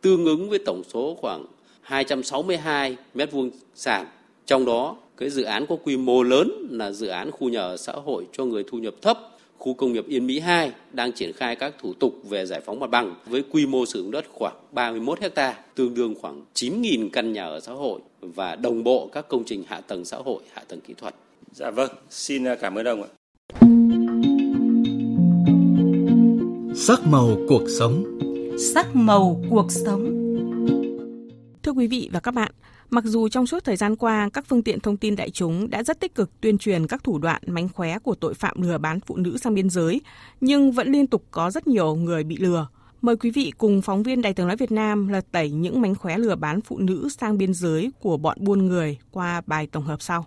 tương 0.00 0.24
ứng 0.24 0.50
với 0.50 0.58
tổng 0.58 0.82
số 0.92 1.16
khoảng 1.20 1.46
262 1.80 2.96
mét 3.14 3.32
vuông 3.32 3.50
sàn. 3.74 4.06
Trong 4.46 4.64
đó 4.64 4.96
cái 5.16 5.30
dự 5.30 5.42
án 5.42 5.66
có 5.66 5.76
quy 5.76 5.96
mô 5.96 6.22
lớn 6.22 6.68
là 6.70 6.90
dự 6.90 7.06
án 7.06 7.30
khu 7.30 7.48
nhà 7.48 7.60
ở 7.60 7.76
xã 7.76 7.92
hội 7.92 8.26
cho 8.32 8.44
người 8.44 8.64
thu 8.66 8.78
nhập 8.78 8.94
thấp 9.02 9.18
khu 9.58 9.74
công 9.74 9.92
nghiệp 9.92 10.08
Yên 10.08 10.26
Mỹ 10.26 10.40
2 10.40 10.72
đang 10.92 11.12
triển 11.12 11.32
khai 11.32 11.56
các 11.56 11.74
thủ 11.78 11.92
tục 11.92 12.14
về 12.28 12.46
giải 12.46 12.60
phóng 12.60 12.80
mặt 12.80 12.90
bằng 12.90 13.14
với 13.26 13.42
quy 13.50 13.66
mô 13.66 13.86
sử 13.86 14.02
dụng 14.02 14.10
đất 14.10 14.24
khoảng 14.32 14.54
31 14.72 15.18
ha, 15.36 15.54
tương 15.74 15.94
đương 15.94 16.14
khoảng 16.20 16.44
9.000 16.54 17.08
căn 17.12 17.32
nhà 17.32 17.44
ở 17.44 17.60
xã 17.60 17.72
hội 17.72 18.00
và 18.34 18.56
đồng 18.56 18.84
bộ 18.84 19.08
các 19.12 19.28
công 19.28 19.44
trình 19.44 19.64
hạ 19.66 19.80
tầng 19.80 20.04
xã 20.04 20.16
hội, 20.16 20.42
hạ 20.52 20.62
tầng 20.68 20.80
kỹ 20.80 20.94
thuật. 20.94 21.14
Dạ 21.52 21.70
vâng, 21.70 21.90
xin 22.10 22.44
cảm 22.60 22.74
ơn 22.74 22.86
ông 22.86 23.02
ạ. 23.02 23.08
Sắc 26.76 27.00
màu 27.06 27.36
cuộc 27.48 27.62
sống 27.78 28.04
Sắc 28.74 28.96
màu 28.96 29.40
cuộc 29.50 29.72
sống 29.72 30.20
Thưa 31.62 31.72
quý 31.72 31.86
vị 31.86 32.10
và 32.12 32.20
các 32.20 32.34
bạn, 32.34 32.52
Mặc 32.90 33.04
dù 33.04 33.28
trong 33.28 33.46
suốt 33.46 33.64
thời 33.64 33.76
gian 33.76 33.96
qua, 33.96 34.28
các 34.32 34.44
phương 34.48 34.62
tiện 34.62 34.80
thông 34.80 34.96
tin 34.96 35.16
đại 35.16 35.30
chúng 35.30 35.70
đã 35.70 35.82
rất 35.82 36.00
tích 36.00 36.14
cực 36.14 36.40
tuyên 36.40 36.58
truyền 36.58 36.86
các 36.86 37.04
thủ 37.04 37.18
đoạn 37.18 37.42
mánh 37.46 37.68
khóe 37.68 37.98
của 37.98 38.14
tội 38.14 38.34
phạm 38.34 38.62
lừa 38.62 38.78
bán 38.78 39.00
phụ 39.00 39.16
nữ 39.16 39.36
sang 39.38 39.54
biên 39.54 39.70
giới, 39.70 40.00
nhưng 40.40 40.72
vẫn 40.72 40.92
liên 40.92 41.06
tục 41.06 41.24
có 41.30 41.50
rất 41.50 41.66
nhiều 41.66 41.94
người 41.94 42.24
bị 42.24 42.36
lừa. 42.36 42.66
Mời 43.04 43.16
quý 43.16 43.30
vị 43.30 43.52
cùng 43.58 43.82
phóng 43.82 44.02
viên 44.02 44.22
Đài 44.22 44.34
tiếng 44.34 44.46
nói 44.46 44.56
Việt 44.56 44.72
Nam 44.72 45.08
lật 45.08 45.24
tẩy 45.32 45.50
những 45.50 45.80
mánh 45.80 45.94
khóe 45.94 46.18
lừa 46.18 46.34
bán 46.34 46.60
phụ 46.60 46.78
nữ 46.78 47.08
sang 47.18 47.38
biên 47.38 47.54
giới 47.54 47.92
của 48.00 48.16
bọn 48.16 48.36
buôn 48.40 48.66
người 48.66 48.98
qua 49.10 49.42
bài 49.46 49.66
tổng 49.66 49.84
hợp 49.84 50.02
sau. 50.02 50.26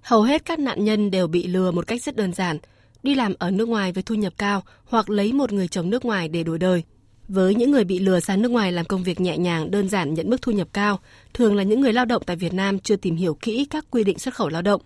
Hầu 0.00 0.22
hết 0.22 0.44
các 0.44 0.58
nạn 0.58 0.84
nhân 0.84 1.10
đều 1.10 1.26
bị 1.26 1.46
lừa 1.46 1.70
một 1.70 1.86
cách 1.86 2.02
rất 2.02 2.16
đơn 2.16 2.32
giản, 2.32 2.58
đi 3.02 3.14
làm 3.14 3.34
ở 3.38 3.50
nước 3.50 3.68
ngoài 3.68 3.92
với 3.92 4.02
thu 4.02 4.14
nhập 4.14 4.32
cao 4.38 4.62
hoặc 4.84 5.10
lấy 5.10 5.32
một 5.32 5.52
người 5.52 5.68
chồng 5.68 5.90
nước 5.90 6.04
ngoài 6.04 6.28
để 6.28 6.42
đổi 6.42 6.58
đời. 6.58 6.82
Với 7.28 7.54
những 7.54 7.70
người 7.70 7.84
bị 7.84 7.98
lừa 7.98 8.20
sang 8.20 8.42
nước 8.42 8.50
ngoài 8.50 8.72
làm 8.72 8.84
công 8.86 9.02
việc 9.02 9.20
nhẹ 9.20 9.38
nhàng, 9.38 9.70
đơn 9.70 9.88
giản 9.88 10.14
nhận 10.14 10.30
mức 10.30 10.42
thu 10.42 10.52
nhập 10.52 10.68
cao, 10.72 10.98
thường 11.34 11.56
là 11.56 11.62
những 11.62 11.80
người 11.80 11.92
lao 11.92 12.04
động 12.04 12.22
tại 12.26 12.36
Việt 12.36 12.54
Nam 12.54 12.78
chưa 12.78 12.96
tìm 12.96 13.16
hiểu 13.16 13.34
kỹ 13.34 13.66
các 13.70 13.84
quy 13.90 14.04
định 14.04 14.18
xuất 14.18 14.34
khẩu 14.34 14.48
lao 14.48 14.62
động. 14.62 14.82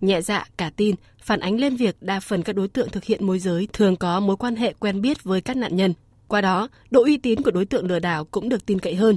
Nhẹ 0.00 0.20
dạ, 0.20 0.46
cả 0.56 0.70
tin, 0.76 0.94
phản 1.22 1.40
ánh 1.40 1.60
lên 1.60 1.76
việc 1.76 1.96
đa 2.00 2.20
phần 2.20 2.42
các 2.42 2.56
đối 2.56 2.68
tượng 2.68 2.88
thực 2.88 3.04
hiện 3.04 3.26
môi 3.26 3.38
giới 3.38 3.68
thường 3.72 3.96
có 3.96 4.20
mối 4.20 4.36
quan 4.36 4.56
hệ 4.56 4.72
quen 4.72 5.00
biết 5.00 5.24
với 5.24 5.40
các 5.40 5.56
nạn 5.56 5.76
nhân. 5.76 5.94
Qua 6.30 6.40
đó, 6.40 6.68
độ 6.90 7.02
uy 7.02 7.16
tín 7.16 7.42
của 7.42 7.50
đối 7.50 7.64
tượng 7.64 7.86
lừa 7.86 7.98
đảo 7.98 8.24
cũng 8.24 8.48
được 8.48 8.66
tin 8.66 8.78
cậy 8.78 8.94
hơn. 8.94 9.16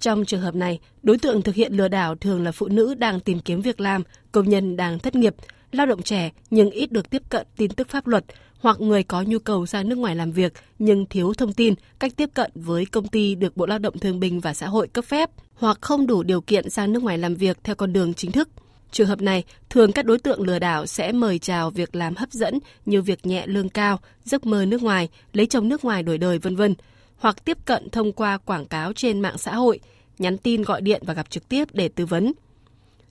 Trong 0.00 0.24
trường 0.24 0.40
hợp 0.40 0.54
này, 0.54 0.78
đối 1.02 1.18
tượng 1.18 1.42
thực 1.42 1.54
hiện 1.54 1.72
lừa 1.72 1.88
đảo 1.88 2.14
thường 2.14 2.44
là 2.44 2.52
phụ 2.52 2.68
nữ 2.68 2.94
đang 2.94 3.20
tìm 3.20 3.40
kiếm 3.40 3.60
việc 3.60 3.80
làm, 3.80 4.02
công 4.32 4.48
nhân 4.48 4.76
đang 4.76 4.98
thất 4.98 5.14
nghiệp, 5.14 5.34
lao 5.72 5.86
động 5.86 6.02
trẻ 6.02 6.30
nhưng 6.50 6.70
ít 6.70 6.92
được 6.92 7.10
tiếp 7.10 7.22
cận 7.28 7.46
tin 7.56 7.70
tức 7.70 7.88
pháp 7.88 8.06
luật 8.06 8.24
hoặc 8.58 8.80
người 8.80 9.02
có 9.02 9.22
nhu 9.22 9.38
cầu 9.38 9.66
ra 9.66 9.82
nước 9.82 9.98
ngoài 9.98 10.16
làm 10.16 10.32
việc 10.32 10.52
nhưng 10.78 11.06
thiếu 11.06 11.34
thông 11.34 11.52
tin, 11.52 11.74
cách 11.98 12.12
tiếp 12.16 12.30
cận 12.34 12.50
với 12.54 12.84
công 12.84 13.08
ty 13.08 13.34
được 13.34 13.56
Bộ 13.56 13.66
Lao 13.66 13.78
động 13.78 13.98
Thương 13.98 14.20
binh 14.20 14.40
và 14.40 14.54
Xã 14.54 14.66
hội 14.66 14.88
cấp 14.88 15.04
phép 15.04 15.30
hoặc 15.54 15.78
không 15.80 16.06
đủ 16.06 16.22
điều 16.22 16.40
kiện 16.40 16.70
sang 16.70 16.92
nước 16.92 17.02
ngoài 17.02 17.18
làm 17.18 17.34
việc 17.34 17.58
theo 17.64 17.74
con 17.74 17.92
đường 17.92 18.14
chính 18.14 18.32
thức. 18.32 18.48
Trường 18.92 19.08
hợp 19.08 19.20
này, 19.20 19.44
thường 19.70 19.92
các 19.92 20.04
đối 20.04 20.18
tượng 20.18 20.40
lừa 20.40 20.58
đảo 20.58 20.86
sẽ 20.86 21.12
mời 21.12 21.38
chào 21.38 21.70
việc 21.70 21.96
làm 21.96 22.14
hấp 22.16 22.32
dẫn 22.32 22.58
như 22.86 23.02
việc 23.02 23.26
nhẹ 23.26 23.46
lương 23.46 23.68
cao, 23.68 24.00
giấc 24.24 24.46
mơ 24.46 24.64
nước 24.64 24.82
ngoài, 24.82 25.08
lấy 25.32 25.46
chồng 25.46 25.68
nước 25.68 25.84
ngoài 25.84 26.02
đổi 26.02 26.18
đời 26.18 26.38
vân 26.38 26.56
vân, 26.56 26.74
hoặc 27.16 27.44
tiếp 27.44 27.58
cận 27.64 27.90
thông 27.90 28.12
qua 28.12 28.38
quảng 28.38 28.66
cáo 28.66 28.92
trên 28.92 29.20
mạng 29.20 29.38
xã 29.38 29.54
hội, 29.54 29.80
nhắn 30.18 30.38
tin 30.38 30.62
gọi 30.62 30.80
điện 30.80 31.02
và 31.06 31.14
gặp 31.14 31.30
trực 31.30 31.48
tiếp 31.48 31.68
để 31.72 31.88
tư 31.88 32.06
vấn. 32.06 32.32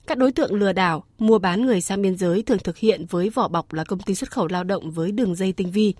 Các 0.06 0.18
đối 0.18 0.32
tượng 0.32 0.54
lừa 0.54 0.72
đảo, 0.72 1.04
mua 1.18 1.38
bán 1.38 1.66
người 1.66 1.80
sang 1.80 2.02
biên 2.02 2.16
giới 2.16 2.42
thường 2.42 2.58
thực 2.58 2.76
hiện 2.78 3.06
với 3.10 3.30
vỏ 3.30 3.48
bọc 3.48 3.72
là 3.72 3.84
công 3.84 3.98
ty 3.98 4.14
xuất 4.14 4.30
khẩu 4.30 4.48
lao 4.48 4.64
động 4.64 4.90
với 4.90 5.12
đường 5.12 5.34
dây 5.34 5.52
tinh 5.52 5.70
vi. 5.70 5.94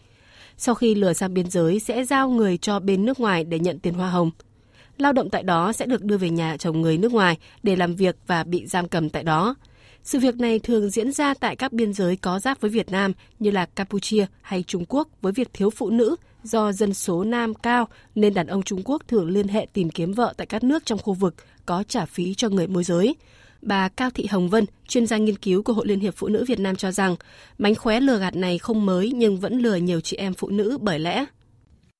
Sau 0.57 0.75
khi 0.75 0.95
lừa 0.95 1.13
sang 1.13 1.35
biên 1.35 1.51
giới 1.51 1.81
sẽ 1.81 2.05
giao 2.05 2.29
người 2.29 2.59
cho 2.59 2.81
bên 2.81 3.05
nước 3.05 3.21
ngoài 3.21 3.45
để 3.45 3.59
nhận 3.59 3.79
tiền 3.79 3.95
hoa 3.95 4.11
hồng. 4.11 4.31
Lao 4.99 5.13
động 5.13 5.31
tại 5.31 5.43
đó 5.43 5.73
sẽ 5.73 5.87
được 5.87 6.05
đưa 6.05 6.17
về 6.17 6.31
nhà 6.31 6.57
chồng 6.57 6.81
người 6.81 6.99
nước 6.99 7.13
ngoài 7.13 7.39
để 7.63 7.77
làm 7.77 7.95
việc 7.95 8.17
và 8.27 8.45
bị 8.45 8.67
giam 8.67 8.89
cầm 8.89 9.11
tại 9.11 9.23
đó. 9.23 9.55
Sự 10.03 10.19
việc 10.19 10.37
này 10.37 10.59
thường 10.59 10.91
diễn 10.91 11.13
ra 11.13 11.35
tại 11.35 11.57
các 11.57 11.73
biên 11.73 11.93
giới 11.93 12.17
có 12.17 12.39
giáp 12.39 12.61
với 12.61 12.71
Việt 12.71 12.91
Nam 12.91 13.13
như 13.39 13.51
là 13.51 13.67
Campuchia 13.67 14.27
hay 14.43 14.65
Trung 14.67 14.85
Quốc 14.89 15.09
với 15.23 15.33
việc 15.33 15.49
thiếu 15.53 15.71
phụ 15.71 15.91
nữ 15.91 16.17
do 16.43 16.73
dân 16.73 16.95
số 16.95 17.25
nam 17.25 17.55
cao 17.55 17.89
nên 18.15 18.35
đàn 18.35 18.47
ông 18.47 18.63
Trung 18.63 18.83
Quốc 18.85 19.03
thường 19.09 19.31
liên 19.31 19.49
hệ 19.49 19.67
tìm 19.73 19.91
kiếm 19.91 20.13
vợ 20.13 20.35
tại 20.37 20.47
các 20.47 20.65
nước 20.65 20.87
trong 20.87 20.99
khu 20.99 21.15
vực 21.15 21.35
có 21.67 21.85
trả 21.89 22.07
phí 22.07 22.35
cho 22.35 22.49
người 22.49 22.67
môi 22.67 22.85
giới. 22.85 23.15
Bà 23.63 23.89
Cao 23.89 24.11
Thị 24.11 24.27
Hồng 24.27 24.49
Vân, 24.49 24.65
chuyên 24.89 25.07
gia 25.07 25.17
nghiên 25.17 25.37
cứu 25.37 25.63
của 25.63 25.73
Hội 25.73 25.87
Liên 25.87 26.01
hiệp 26.01 26.15
Phụ 26.17 26.29
nữ 26.29 26.45
Việt 26.49 26.61
Nam 26.61 26.77
cho 26.77 26.93
rằng, 26.93 27.17
mánh 27.59 27.75
khóe 27.75 28.01
lừa 28.01 28.19
gạt 28.19 28.37
này 28.37 28.59
không 28.59 28.87
mới 28.87 29.13
nhưng 29.15 29.41
vẫn 29.41 29.59
lừa 29.59 29.77
nhiều 29.77 30.01
chị 30.01 30.17
em 30.17 30.35
phụ 30.35 30.49
nữ 30.49 30.79
bởi 30.81 30.99
lẽ 30.99 31.27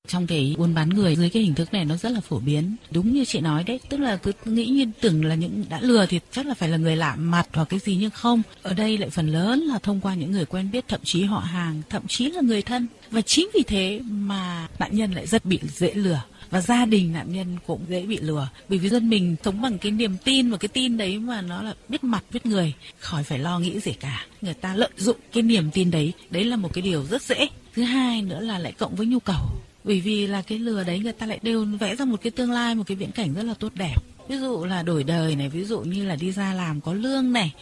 trong 0.07 0.27
cái 0.27 0.55
buôn 0.57 0.73
bán 0.73 0.89
người, 0.89 1.15
dưới 1.15 1.29
cái 1.29 1.43
hình 1.43 1.53
thức 1.53 1.73
này 1.73 1.85
nó 1.85 1.97
rất 1.97 2.11
là 2.11 2.19
phổ 2.19 2.39
biến. 2.39 2.75
Đúng 2.91 3.13
như 3.13 3.25
chị 3.25 3.39
nói 3.39 3.63
đấy, 3.63 3.79
tức 3.89 3.97
là 3.97 4.15
cứ 4.15 4.31
nghĩ 4.45 4.65
như 4.65 4.85
tưởng 5.01 5.25
là 5.25 5.35
những 5.35 5.63
đã 5.69 5.79
lừa 5.81 6.05
thì 6.05 6.19
chắc 6.31 6.45
là 6.45 6.53
phải 6.53 6.69
là 6.69 6.77
người 6.77 6.95
lạ 6.95 7.15
mặt 7.15 7.47
hoặc 7.53 7.69
cái 7.69 7.79
gì 7.79 7.95
nhưng 7.95 8.11
không. 8.11 8.41
Ở 8.61 8.73
đây 8.73 8.97
lại 8.97 9.09
phần 9.09 9.27
lớn 9.27 9.59
là 9.59 9.79
thông 9.79 10.01
qua 10.01 10.15
những 10.15 10.31
người 10.31 10.45
quen 10.45 10.71
biết, 10.71 10.87
thậm 10.87 10.99
chí 11.03 11.23
họ 11.23 11.39
hàng, 11.39 11.81
thậm 11.89 12.03
chí 12.07 12.31
là 12.31 12.41
người 12.41 12.61
thân. 12.61 12.87
Và 13.11 13.21
chính 13.21 13.49
vì 13.53 13.63
thế 13.67 14.01
mà 14.09 14.67
nạn 14.79 14.95
nhân 14.95 15.11
lại 15.11 15.27
rất 15.27 15.45
bị 15.45 15.59
dễ 15.75 15.93
lừa. 15.93 16.21
Và 16.49 16.61
gia 16.61 16.85
đình 16.85 17.13
nạn 17.13 17.33
nhân 17.33 17.57
cũng 17.67 17.81
dễ 17.89 18.05
bị 18.05 18.17
lừa. 18.17 18.49
Bởi 18.69 18.79
vì 18.79 18.89
dân 18.89 19.09
mình 19.09 19.35
sống 19.43 19.61
bằng 19.61 19.77
cái 19.77 19.91
niềm 19.91 20.17
tin 20.23 20.51
và 20.51 20.57
cái 20.57 20.69
tin 20.69 20.97
đấy 20.97 21.19
mà 21.19 21.41
nó 21.41 21.61
là 21.61 21.73
biết 21.89 22.03
mặt, 22.03 22.23
biết 22.33 22.45
người. 22.45 22.73
Khỏi 22.99 23.23
phải 23.23 23.39
lo 23.39 23.59
nghĩ 23.59 23.79
gì 23.79 23.91
cả. 23.91 24.25
Người 24.41 24.53
ta 24.53 24.75
lợi 24.75 24.89
dụng 24.97 25.17
cái 25.33 25.43
niềm 25.43 25.71
tin 25.71 25.91
đấy. 25.91 26.13
Đấy 26.29 26.43
là 26.43 26.55
một 26.55 26.73
cái 26.73 26.81
điều 26.81 27.03
rất 27.03 27.21
dễ. 27.21 27.47
Thứ 27.75 27.83
hai 27.83 28.21
nữa 28.21 28.39
là 28.39 28.59
lại 28.59 28.71
cộng 28.71 28.95
với 28.95 29.07
nhu 29.07 29.19
cầu 29.19 29.45
bởi 29.87 30.01
vì 30.01 30.27
là 30.27 30.41
cái 30.41 30.59
lừa 30.59 30.83
đấy 30.83 30.99
người 30.99 31.13
ta 31.13 31.25
lại 31.25 31.39
đều 31.41 31.65
vẽ 31.65 31.95
ra 31.95 32.05
một 32.05 32.21
cái 32.21 32.31
tương 32.31 32.51
lai, 32.51 32.75
một 32.75 32.83
cái 32.87 32.97
viễn 32.97 33.11
cảnh 33.11 33.33
rất 33.33 33.43
là 33.43 33.53
tốt 33.53 33.71
đẹp. 33.75 33.95
Ví 34.29 34.37
dụ 34.37 34.65
là 34.65 34.83
đổi 34.83 35.03
đời 35.03 35.35
này, 35.35 35.49
ví 35.49 35.63
dụ 35.63 35.79
như 35.79 36.05
là 36.05 36.15
đi 36.15 36.31
ra 36.31 36.53
làm 36.53 36.81
có 36.81 36.93
lương 36.93 37.33
này, 37.33 37.53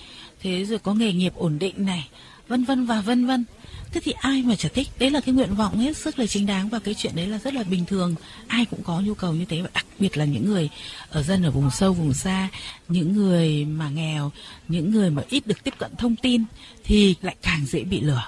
thế 0.42 0.66
rồi 0.66 0.80
có 0.80 0.94
nghề 0.94 1.14
nghiệp 1.14 1.34
ổn 1.36 1.60
định 1.60 1.74
này, 1.78 2.10
vân 2.48 2.64
vân 2.64 2.86
và 2.86 3.02
vân 3.02 3.26
vân. 3.26 3.46
Thế 3.92 4.02
thì 4.04 4.12
ai 4.12 4.44
mà 4.44 4.56
chả 4.56 4.70
thích? 4.70 4.88
Đấy 5.00 5.12
là 5.12 5.22
cái 5.22 5.36
nguyện 5.36 5.56
vọng 5.56 5.80
hết 5.80 5.98
sức 5.98 6.20
là 6.20 6.26
chính 6.26 6.46
đáng 6.46 6.70
và 6.70 6.80
cái 6.80 6.94
chuyện 6.94 7.16
đấy 7.16 7.28
là 7.28 7.38
rất 7.38 7.54
là 7.54 7.64
bình 7.64 7.86
thường. 7.86 8.16
Ai 8.48 8.66
cũng 8.66 8.84
có 8.84 9.02
nhu 9.02 9.14
cầu 9.14 9.34
như 9.34 9.46
thế 9.46 9.62
và 9.62 9.70
đặc 9.74 9.86
biệt 10.00 10.18
là 10.18 10.26
những 10.26 10.46
người 10.46 10.70
ở 11.10 11.24
dân 11.24 11.44
ở 11.44 11.52
vùng 11.52 11.72
sâu, 11.72 11.94
vùng 11.94 12.14
xa, 12.14 12.50
những 12.88 13.14
người 13.14 13.66
mà 13.66 13.90
nghèo, 13.90 14.32
những 14.68 14.92
người 14.92 15.10
mà 15.10 15.24
ít 15.30 15.48
được 15.48 15.64
tiếp 15.64 15.74
cận 15.78 15.96
thông 15.98 16.16
tin 16.16 16.44
thì 16.84 17.16
lại 17.22 17.36
càng 17.42 17.66
dễ 17.66 17.84
bị 17.84 18.02
lừa 18.02 18.24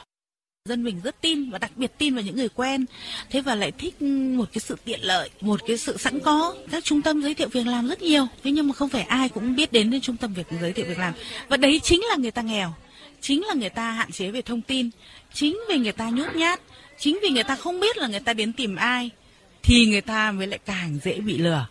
dân 0.68 0.84
mình 0.84 1.02
rất 1.04 1.22
tin 1.22 1.50
và 1.50 1.58
đặc 1.60 1.72
biệt 1.76 1.92
tin 1.98 2.16
vào 2.16 2.24
những 2.24 2.36
người 2.36 2.50
quen. 2.50 2.86
Thế 3.30 3.42
và 3.42 3.56
lại 3.56 3.72
thích 3.72 4.02
một 4.02 4.50
cái 4.54 4.60
sự 4.60 4.78
tiện 4.86 5.00
lợi, 5.04 5.30
một 5.42 5.60
cái 5.68 5.78
sự 5.78 5.98
sẵn 5.98 6.20
có. 6.20 6.56
Các 6.72 6.84
trung 6.84 7.02
tâm 7.02 7.22
giới 7.22 7.34
thiệu 7.34 7.48
việc 7.48 7.68
làm 7.68 7.88
rất 7.88 8.02
nhiều, 8.02 8.28
thế 8.44 8.52
nhưng 8.52 8.68
mà 8.68 8.74
không 8.74 8.90
phải 8.90 9.02
ai 9.02 9.30
cũng 9.30 9.56
biết 9.56 9.72
đến 9.72 9.90
đến 9.90 10.02
trung 10.02 10.18
tâm 10.18 10.34
việc, 10.34 10.48
giới 10.62 10.74
thiệu 10.74 10.86
việc 10.90 11.00
làm. 11.00 11.14
Và 11.48 11.58
đấy 11.58 11.80
chính 11.84 12.02
là 12.10 12.16
người 12.16 12.32
ta 12.32 12.42
nghèo, 12.42 12.74
chính 13.22 13.46
là 13.46 13.54
người 13.54 13.70
ta 13.70 13.92
hạn 13.92 14.12
chế 14.12 14.32
về 14.32 14.42
thông 14.42 14.62
tin, 14.62 14.90
chính 15.34 15.60
vì 15.70 15.78
người 15.78 15.92
ta 15.92 16.10
nhút 16.10 16.36
nhát, 16.36 16.62
chính 17.00 17.20
vì 17.22 17.30
người 17.30 17.44
ta 17.44 17.56
không 17.56 17.80
biết 17.80 17.98
là 17.98 18.08
người 18.08 18.20
ta 18.20 18.34
đến 18.34 18.54
tìm 18.54 18.76
ai, 18.76 19.10
thì 19.64 19.86
người 19.86 20.02
ta 20.02 20.32
mới 20.32 20.48
lại 20.48 20.60
càng 20.66 21.00
dễ 21.04 21.20
bị 21.20 21.38
lừa 21.38 21.68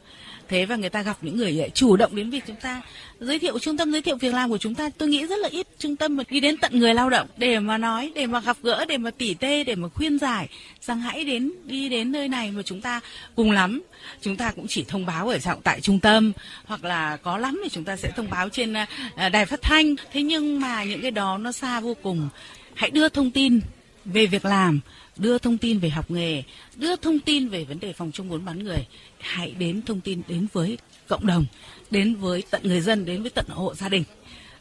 thế 0.49 0.67
và 0.67 0.77
người 0.77 0.91
ta 0.91 1.03
gặp 1.03 1.17
những 1.21 1.37
người 1.37 1.61
ờ, 1.61 1.69
chủ 1.69 1.97
động 1.97 2.17
đến 2.17 2.31
việc 2.31 2.45
chúng 2.47 2.57
ta 2.57 2.83
giới 3.21 3.39
thiệu, 3.39 3.59
trung 3.59 3.77
tâm 3.77 3.93
giới 3.93 4.03
thiệu 4.03 4.17
việc 4.17 4.35
làm 4.35 4.51
của 4.51 4.59
chúng 4.59 4.75
ta, 4.75 4.91
tôi 4.99 5.09
nghĩ 5.09 5.27
rất 5.27 5.39
là 5.39 5.49
ít 5.49 5.67
trung 5.79 5.97
tâm 5.97 6.17
mà 6.17 6.25
đi 6.31 6.41
đến 6.41 6.57
tận 6.57 6.79
người 6.79 6.95
lao 6.95 7.11
động 7.11 7.29
để 7.37 7.59
mà 7.59 7.79
nói, 7.79 8.13
để 8.15 8.27
mà 8.27 8.41
gặp 8.41 8.57
gỡ, 8.63 8.85
để 8.85 8.99
mà 8.99 9.11
tỉ 9.11 9.35
tê, 9.35 9.65
để 9.65 9.75
mà 9.75 9.89
khuyên 9.89 10.19
giải 10.19 10.49
rằng 10.81 11.01
hãy 11.01 11.25
đến, 11.25 11.53
đi 11.65 11.89
đến 11.89 12.13
nơi 12.13 12.29
này 12.29 12.51
mà 12.51 12.63
chúng 12.63 12.81
ta 12.81 13.01
cùng 13.35 13.51
lắm. 13.51 13.83
Chúng 14.21 14.37
ta 14.37 14.53
cũng 14.57 14.67
chỉ 14.69 14.85
thông 14.89 15.07
báo 15.07 15.29
ở 15.29 15.39
trọng 15.39 15.63
tại 15.63 15.81
trung 15.81 16.01
tâm, 16.01 16.33
hoặc 16.65 16.85
là 16.85 17.17
có 17.17 17.39
lắm 17.39 17.61
thì 17.63 17.69
chúng 17.69 17.85
ta 17.85 17.97
sẽ 17.97 18.11
thông 18.17 18.31
báo 18.31 18.49
trên 18.49 18.73
ờ, 18.73 18.85
ờ, 19.17 19.29
đài 19.29 19.47
phát 19.47 19.63
thanh. 19.63 19.95
Thế 20.13 20.23
nhưng 20.23 20.61
mà 20.61 20.85
những 20.85 21.03
cái 21.03 21.11
đó 21.11 21.39
nó 21.39 21.53
xa 21.53 21.81
vô 21.81 21.97
cùng. 22.03 22.29
Hãy 22.75 22.91
đưa 22.91 23.09
thông 23.09 23.31
tin 23.31 23.61
về 24.05 24.27
việc 24.27 24.45
làm 24.45 24.81
đưa 25.17 25.39
thông 25.39 25.59
tin 25.59 25.79
về 25.79 25.89
học 25.89 26.11
nghề, 26.11 26.43
đưa 26.77 26.97
thông 26.97 27.19
tin 27.19 27.49
về 27.49 27.65
vấn 27.65 27.81
đề 27.81 27.93
phòng 27.93 28.13
chống 28.13 28.29
buôn 28.29 28.45
bán 28.45 28.65
người. 28.65 28.87
Hãy 29.19 29.51
đến 29.59 29.83
thông 29.83 30.01
tin 30.01 30.23
đến 30.29 30.47
với 30.53 30.79
cộng 31.09 31.27
đồng, 31.27 31.45
đến 31.91 32.15
với 32.15 32.43
tận 32.51 32.61
người 32.65 32.81
dân, 32.81 33.05
đến 33.05 33.23
với 33.23 33.31
tận 33.31 33.47
hộ 33.49 33.75
gia 33.75 33.89
đình 33.89 34.05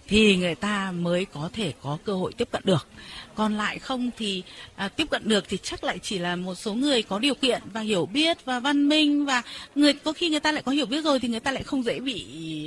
thì 0.07 0.35
người 0.35 0.55
ta 0.55 0.91
mới 0.91 1.25
có 1.25 1.49
thể 1.53 1.73
có 1.81 1.97
cơ 2.05 2.13
hội 2.13 2.33
tiếp 2.37 2.47
cận 2.51 2.61
được. 2.65 2.87
Còn 3.35 3.57
lại 3.57 3.79
không 3.79 4.09
thì 4.17 4.43
à, 4.75 4.87
tiếp 4.87 5.09
cận 5.09 5.21
được 5.29 5.43
thì 5.49 5.57
chắc 5.63 5.83
lại 5.83 5.99
chỉ 6.01 6.17
là 6.17 6.35
một 6.35 6.55
số 6.55 6.73
người 6.73 7.03
có 7.03 7.19
điều 7.19 7.35
kiện 7.35 7.61
và 7.73 7.81
hiểu 7.81 8.05
biết 8.05 8.45
và 8.45 8.59
văn 8.59 8.89
minh 8.89 9.25
và 9.25 9.41
người 9.75 9.93
có 9.93 10.13
khi 10.13 10.29
người 10.29 10.39
ta 10.39 10.51
lại 10.51 10.63
có 10.65 10.71
hiểu 10.71 10.85
biết 10.85 11.03
rồi 11.03 11.19
thì 11.19 11.27
người 11.27 11.39
ta 11.39 11.51
lại 11.51 11.63
không 11.63 11.83
dễ 11.83 11.99
bị 11.99 12.25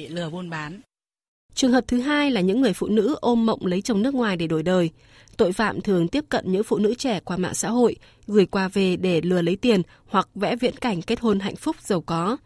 lừa 0.09 0.31
buôn 0.31 0.51
bán. 0.51 0.81
Trường 1.59 1.73
hợp 1.73 1.85
thứ 1.89 2.01
hai 2.01 2.31
là 2.31 2.41
những 2.41 2.61
người 2.61 2.73
phụ 2.73 2.87
nữ 2.87 3.17
ôm 3.21 3.47
mộng 3.47 3.67
lấy 3.67 3.83
chồng 3.83 4.03
nước 4.03 4.15
ngoài 4.15 4.37
để 4.37 4.47
đổi 4.47 4.63
đời. 4.63 4.91
Tội 5.37 5.53
phạm 5.53 5.81
thường 5.81 6.09
tiếp 6.09 6.25
cận 6.29 6.53
những 6.53 6.63
phụ 6.63 6.79
nữ 6.79 6.95
trẻ 6.95 7.21
qua 7.21 7.37
mạng 7.37 7.55
xã 7.55 7.71
hội, 7.71 7.97
gửi 8.27 8.47
quà 8.47 8.69
về 8.69 8.97
để 8.97 9.21
lừa 9.21 9.43
lấy 9.43 9.57
tiền 9.57 9.83
hoặc 10.07 10.29
vẽ 10.35 10.57
viễn 10.57 10.77
cảnh 10.77 11.03
kết 11.03 11.21
hôn 11.21 11.41
hạnh 11.41 11.57
phúc 11.57 11.77
giàu 11.81 12.01
có. 12.01 12.37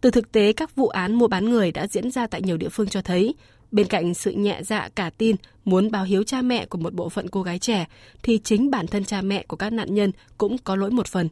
Từ 0.00 0.10
thực 0.10 0.32
tế, 0.32 0.52
các 0.52 0.76
vụ 0.76 0.88
án 0.88 1.14
mua 1.14 1.28
bán 1.28 1.50
người 1.50 1.72
đã 1.72 1.86
diễn 1.86 2.10
ra 2.10 2.26
tại 2.26 2.42
nhiều 2.42 2.56
địa 2.56 2.68
phương 2.68 2.88
cho 2.88 3.02
thấy, 3.02 3.34
bên 3.70 3.86
cạnh 3.86 4.14
sự 4.14 4.30
nhẹ 4.30 4.60
dạ 4.62 4.88
cả 4.94 5.10
tin 5.18 5.36
muốn 5.64 5.90
báo 5.90 6.04
hiếu 6.04 6.22
cha 6.22 6.42
mẹ 6.42 6.66
của 6.66 6.78
một 6.78 6.94
bộ 6.94 7.08
phận 7.08 7.28
cô 7.28 7.42
gái 7.42 7.58
trẻ, 7.58 7.86
thì 8.22 8.38
chính 8.44 8.70
bản 8.70 8.86
thân 8.86 9.04
cha 9.04 9.22
mẹ 9.22 9.44
của 9.48 9.56
các 9.56 9.72
nạn 9.72 9.94
nhân 9.94 10.12
cũng 10.38 10.58
có 10.58 10.76
lỗi 10.76 10.90
một 10.90 11.06
phần. 11.06 11.28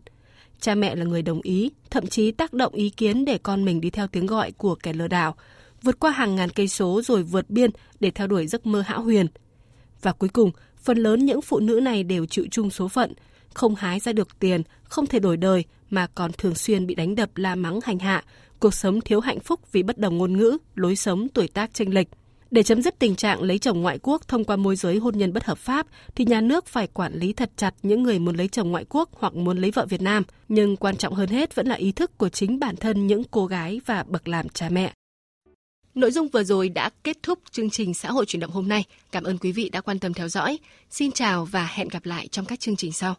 Cha 0.60 0.74
mẹ 0.74 0.96
là 0.96 1.04
người 1.04 1.22
đồng 1.22 1.40
ý, 1.42 1.70
thậm 1.90 2.06
chí 2.06 2.30
tác 2.30 2.52
động 2.52 2.74
ý 2.74 2.90
kiến 2.90 3.24
để 3.24 3.38
con 3.38 3.64
mình 3.64 3.80
đi 3.80 3.90
theo 3.90 4.06
tiếng 4.06 4.26
gọi 4.26 4.52
của 4.52 4.74
kẻ 4.74 4.92
lừa 4.92 5.08
đảo, 5.08 5.36
vượt 5.84 6.00
qua 6.00 6.10
hàng 6.10 6.34
ngàn 6.34 6.50
cây 6.50 6.68
số 6.68 7.02
rồi 7.04 7.22
vượt 7.22 7.50
biên 7.50 7.70
để 8.00 8.10
theo 8.10 8.26
đuổi 8.26 8.46
giấc 8.46 8.66
mơ 8.66 8.80
hão 8.80 9.02
huyền. 9.02 9.26
Và 10.02 10.12
cuối 10.12 10.28
cùng, 10.28 10.50
phần 10.82 10.98
lớn 10.98 11.26
những 11.26 11.42
phụ 11.42 11.60
nữ 11.60 11.80
này 11.82 12.04
đều 12.04 12.26
chịu 12.26 12.46
chung 12.50 12.70
số 12.70 12.88
phận, 12.88 13.12
không 13.54 13.74
hái 13.74 14.00
ra 14.00 14.12
được 14.12 14.38
tiền, 14.38 14.62
không 14.84 15.06
thể 15.06 15.18
đổi 15.18 15.36
đời 15.36 15.64
mà 15.90 16.06
còn 16.14 16.32
thường 16.32 16.54
xuyên 16.54 16.86
bị 16.86 16.94
đánh 16.94 17.14
đập 17.14 17.30
la 17.36 17.54
mắng 17.54 17.80
hành 17.84 17.98
hạ, 17.98 18.24
cuộc 18.60 18.74
sống 18.74 19.00
thiếu 19.00 19.20
hạnh 19.20 19.40
phúc 19.40 19.60
vì 19.72 19.82
bất 19.82 19.98
đồng 19.98 20.18
ngôn 20.18 20.36
ngữ, 20.36 20.58
lối 20.74 20.96
sống, 20.96 21.28
tuổi 21.28 21.48
tác 21.48 21.74
chênh 21.74 21.94
lệch. 21.94 22.08
Để 22.50 22.62
chấm 22.62 22.82
dứt 22.82 22.98
tình 22.98 23.16
trạng 23.16 23.42
lấy 23.42 23.58
chồng 23.58 23.80
ngoại 23.80 23.98
quốc 24.02 24.28
thông 24.28 24.44
qua 24.44 24.56
môi 24.56 24.76
giới 24.76 24.98
hôn 24.98 25.18
nhân 25.18 25.32
bất 25.32 25.44
hợp 25.44 25.58
pháp 25.58 25.86
thì 26.14 26.24
nhà 26.24 26.40
nước 26.40 26.66
phải 26.66 26.86
quản 26.86 27.14
lý 27.14 27.32
thật 27.32 27.50
chặt 27.56 27.74
những 27.82 28.02
người 28.02 28.18
muốn 28.18 28.36
lấy 28.36 28.48
chồng 28.48 28.70
ngoại 28.70 28.84
quốc 28.88 29.10
hoặc 29.12 29.34
muốn 29.34 29.58
lấy 29.58 29.70
vợ 29.70 29.86
Việt 29.86 30.02
Nam, 30.02 30.22
nhưng 30.48 30.76
quan 30.76 30.96
trọng 30.96 31.14
hơn 31.14 31.28
hết 31.28 31.54
vẫn 31.54 31.66
là 31.66 31.74
ý 31.74 31.92
thức 31.92 32.18
của 32.18 32.28
chính 32.28 32.58
bản 32.58 32.76
thân 32.76 33.06
những 33.06 33.22
cô 33.30 33.46
gái 33.46 33.80
và 33.86 34.04
bậc 34.08 34.28
làm 34.28 34.48
cha 34.48 34.68
mẹ. 34.68 34.92
Nội 35.94 36.10
dung 36.10 36.28
vừa 36.28 36.44
rồi 36.44 36.68
đã 36.68 36.90
kết 37.04 37.16
thúc 37.22 37.38
chương 37.50 37.70
trình 37.70 37.94
xã 37.94 38.10
hội 38.10 38.26
chuyển 38.26 38.40
động 38.40 38.50
hôm 38.50 38.68
nay. 38.68 38.84
Cảm 39.12 39.24
ơn 39.24 39.38
quý 39.38 39.52
vị 39.52 39.68
đã 39.68 39.80
quan 39.80 39.98
tâm 39.98 40.14
theo 40.14 40.28
dõi. 40.28 40.58
Xin 40.90 41.12
chào 41.12 41.44
và 41.44 41.66
hẹn 41.66 41.88
gặp 41.88 42.06
lại 42.06 42.28
trong 42.28 42.44
các 42.44 42.60
chương 42.60 42.76
trình 42.76 42.92
sau. 42.92 43.12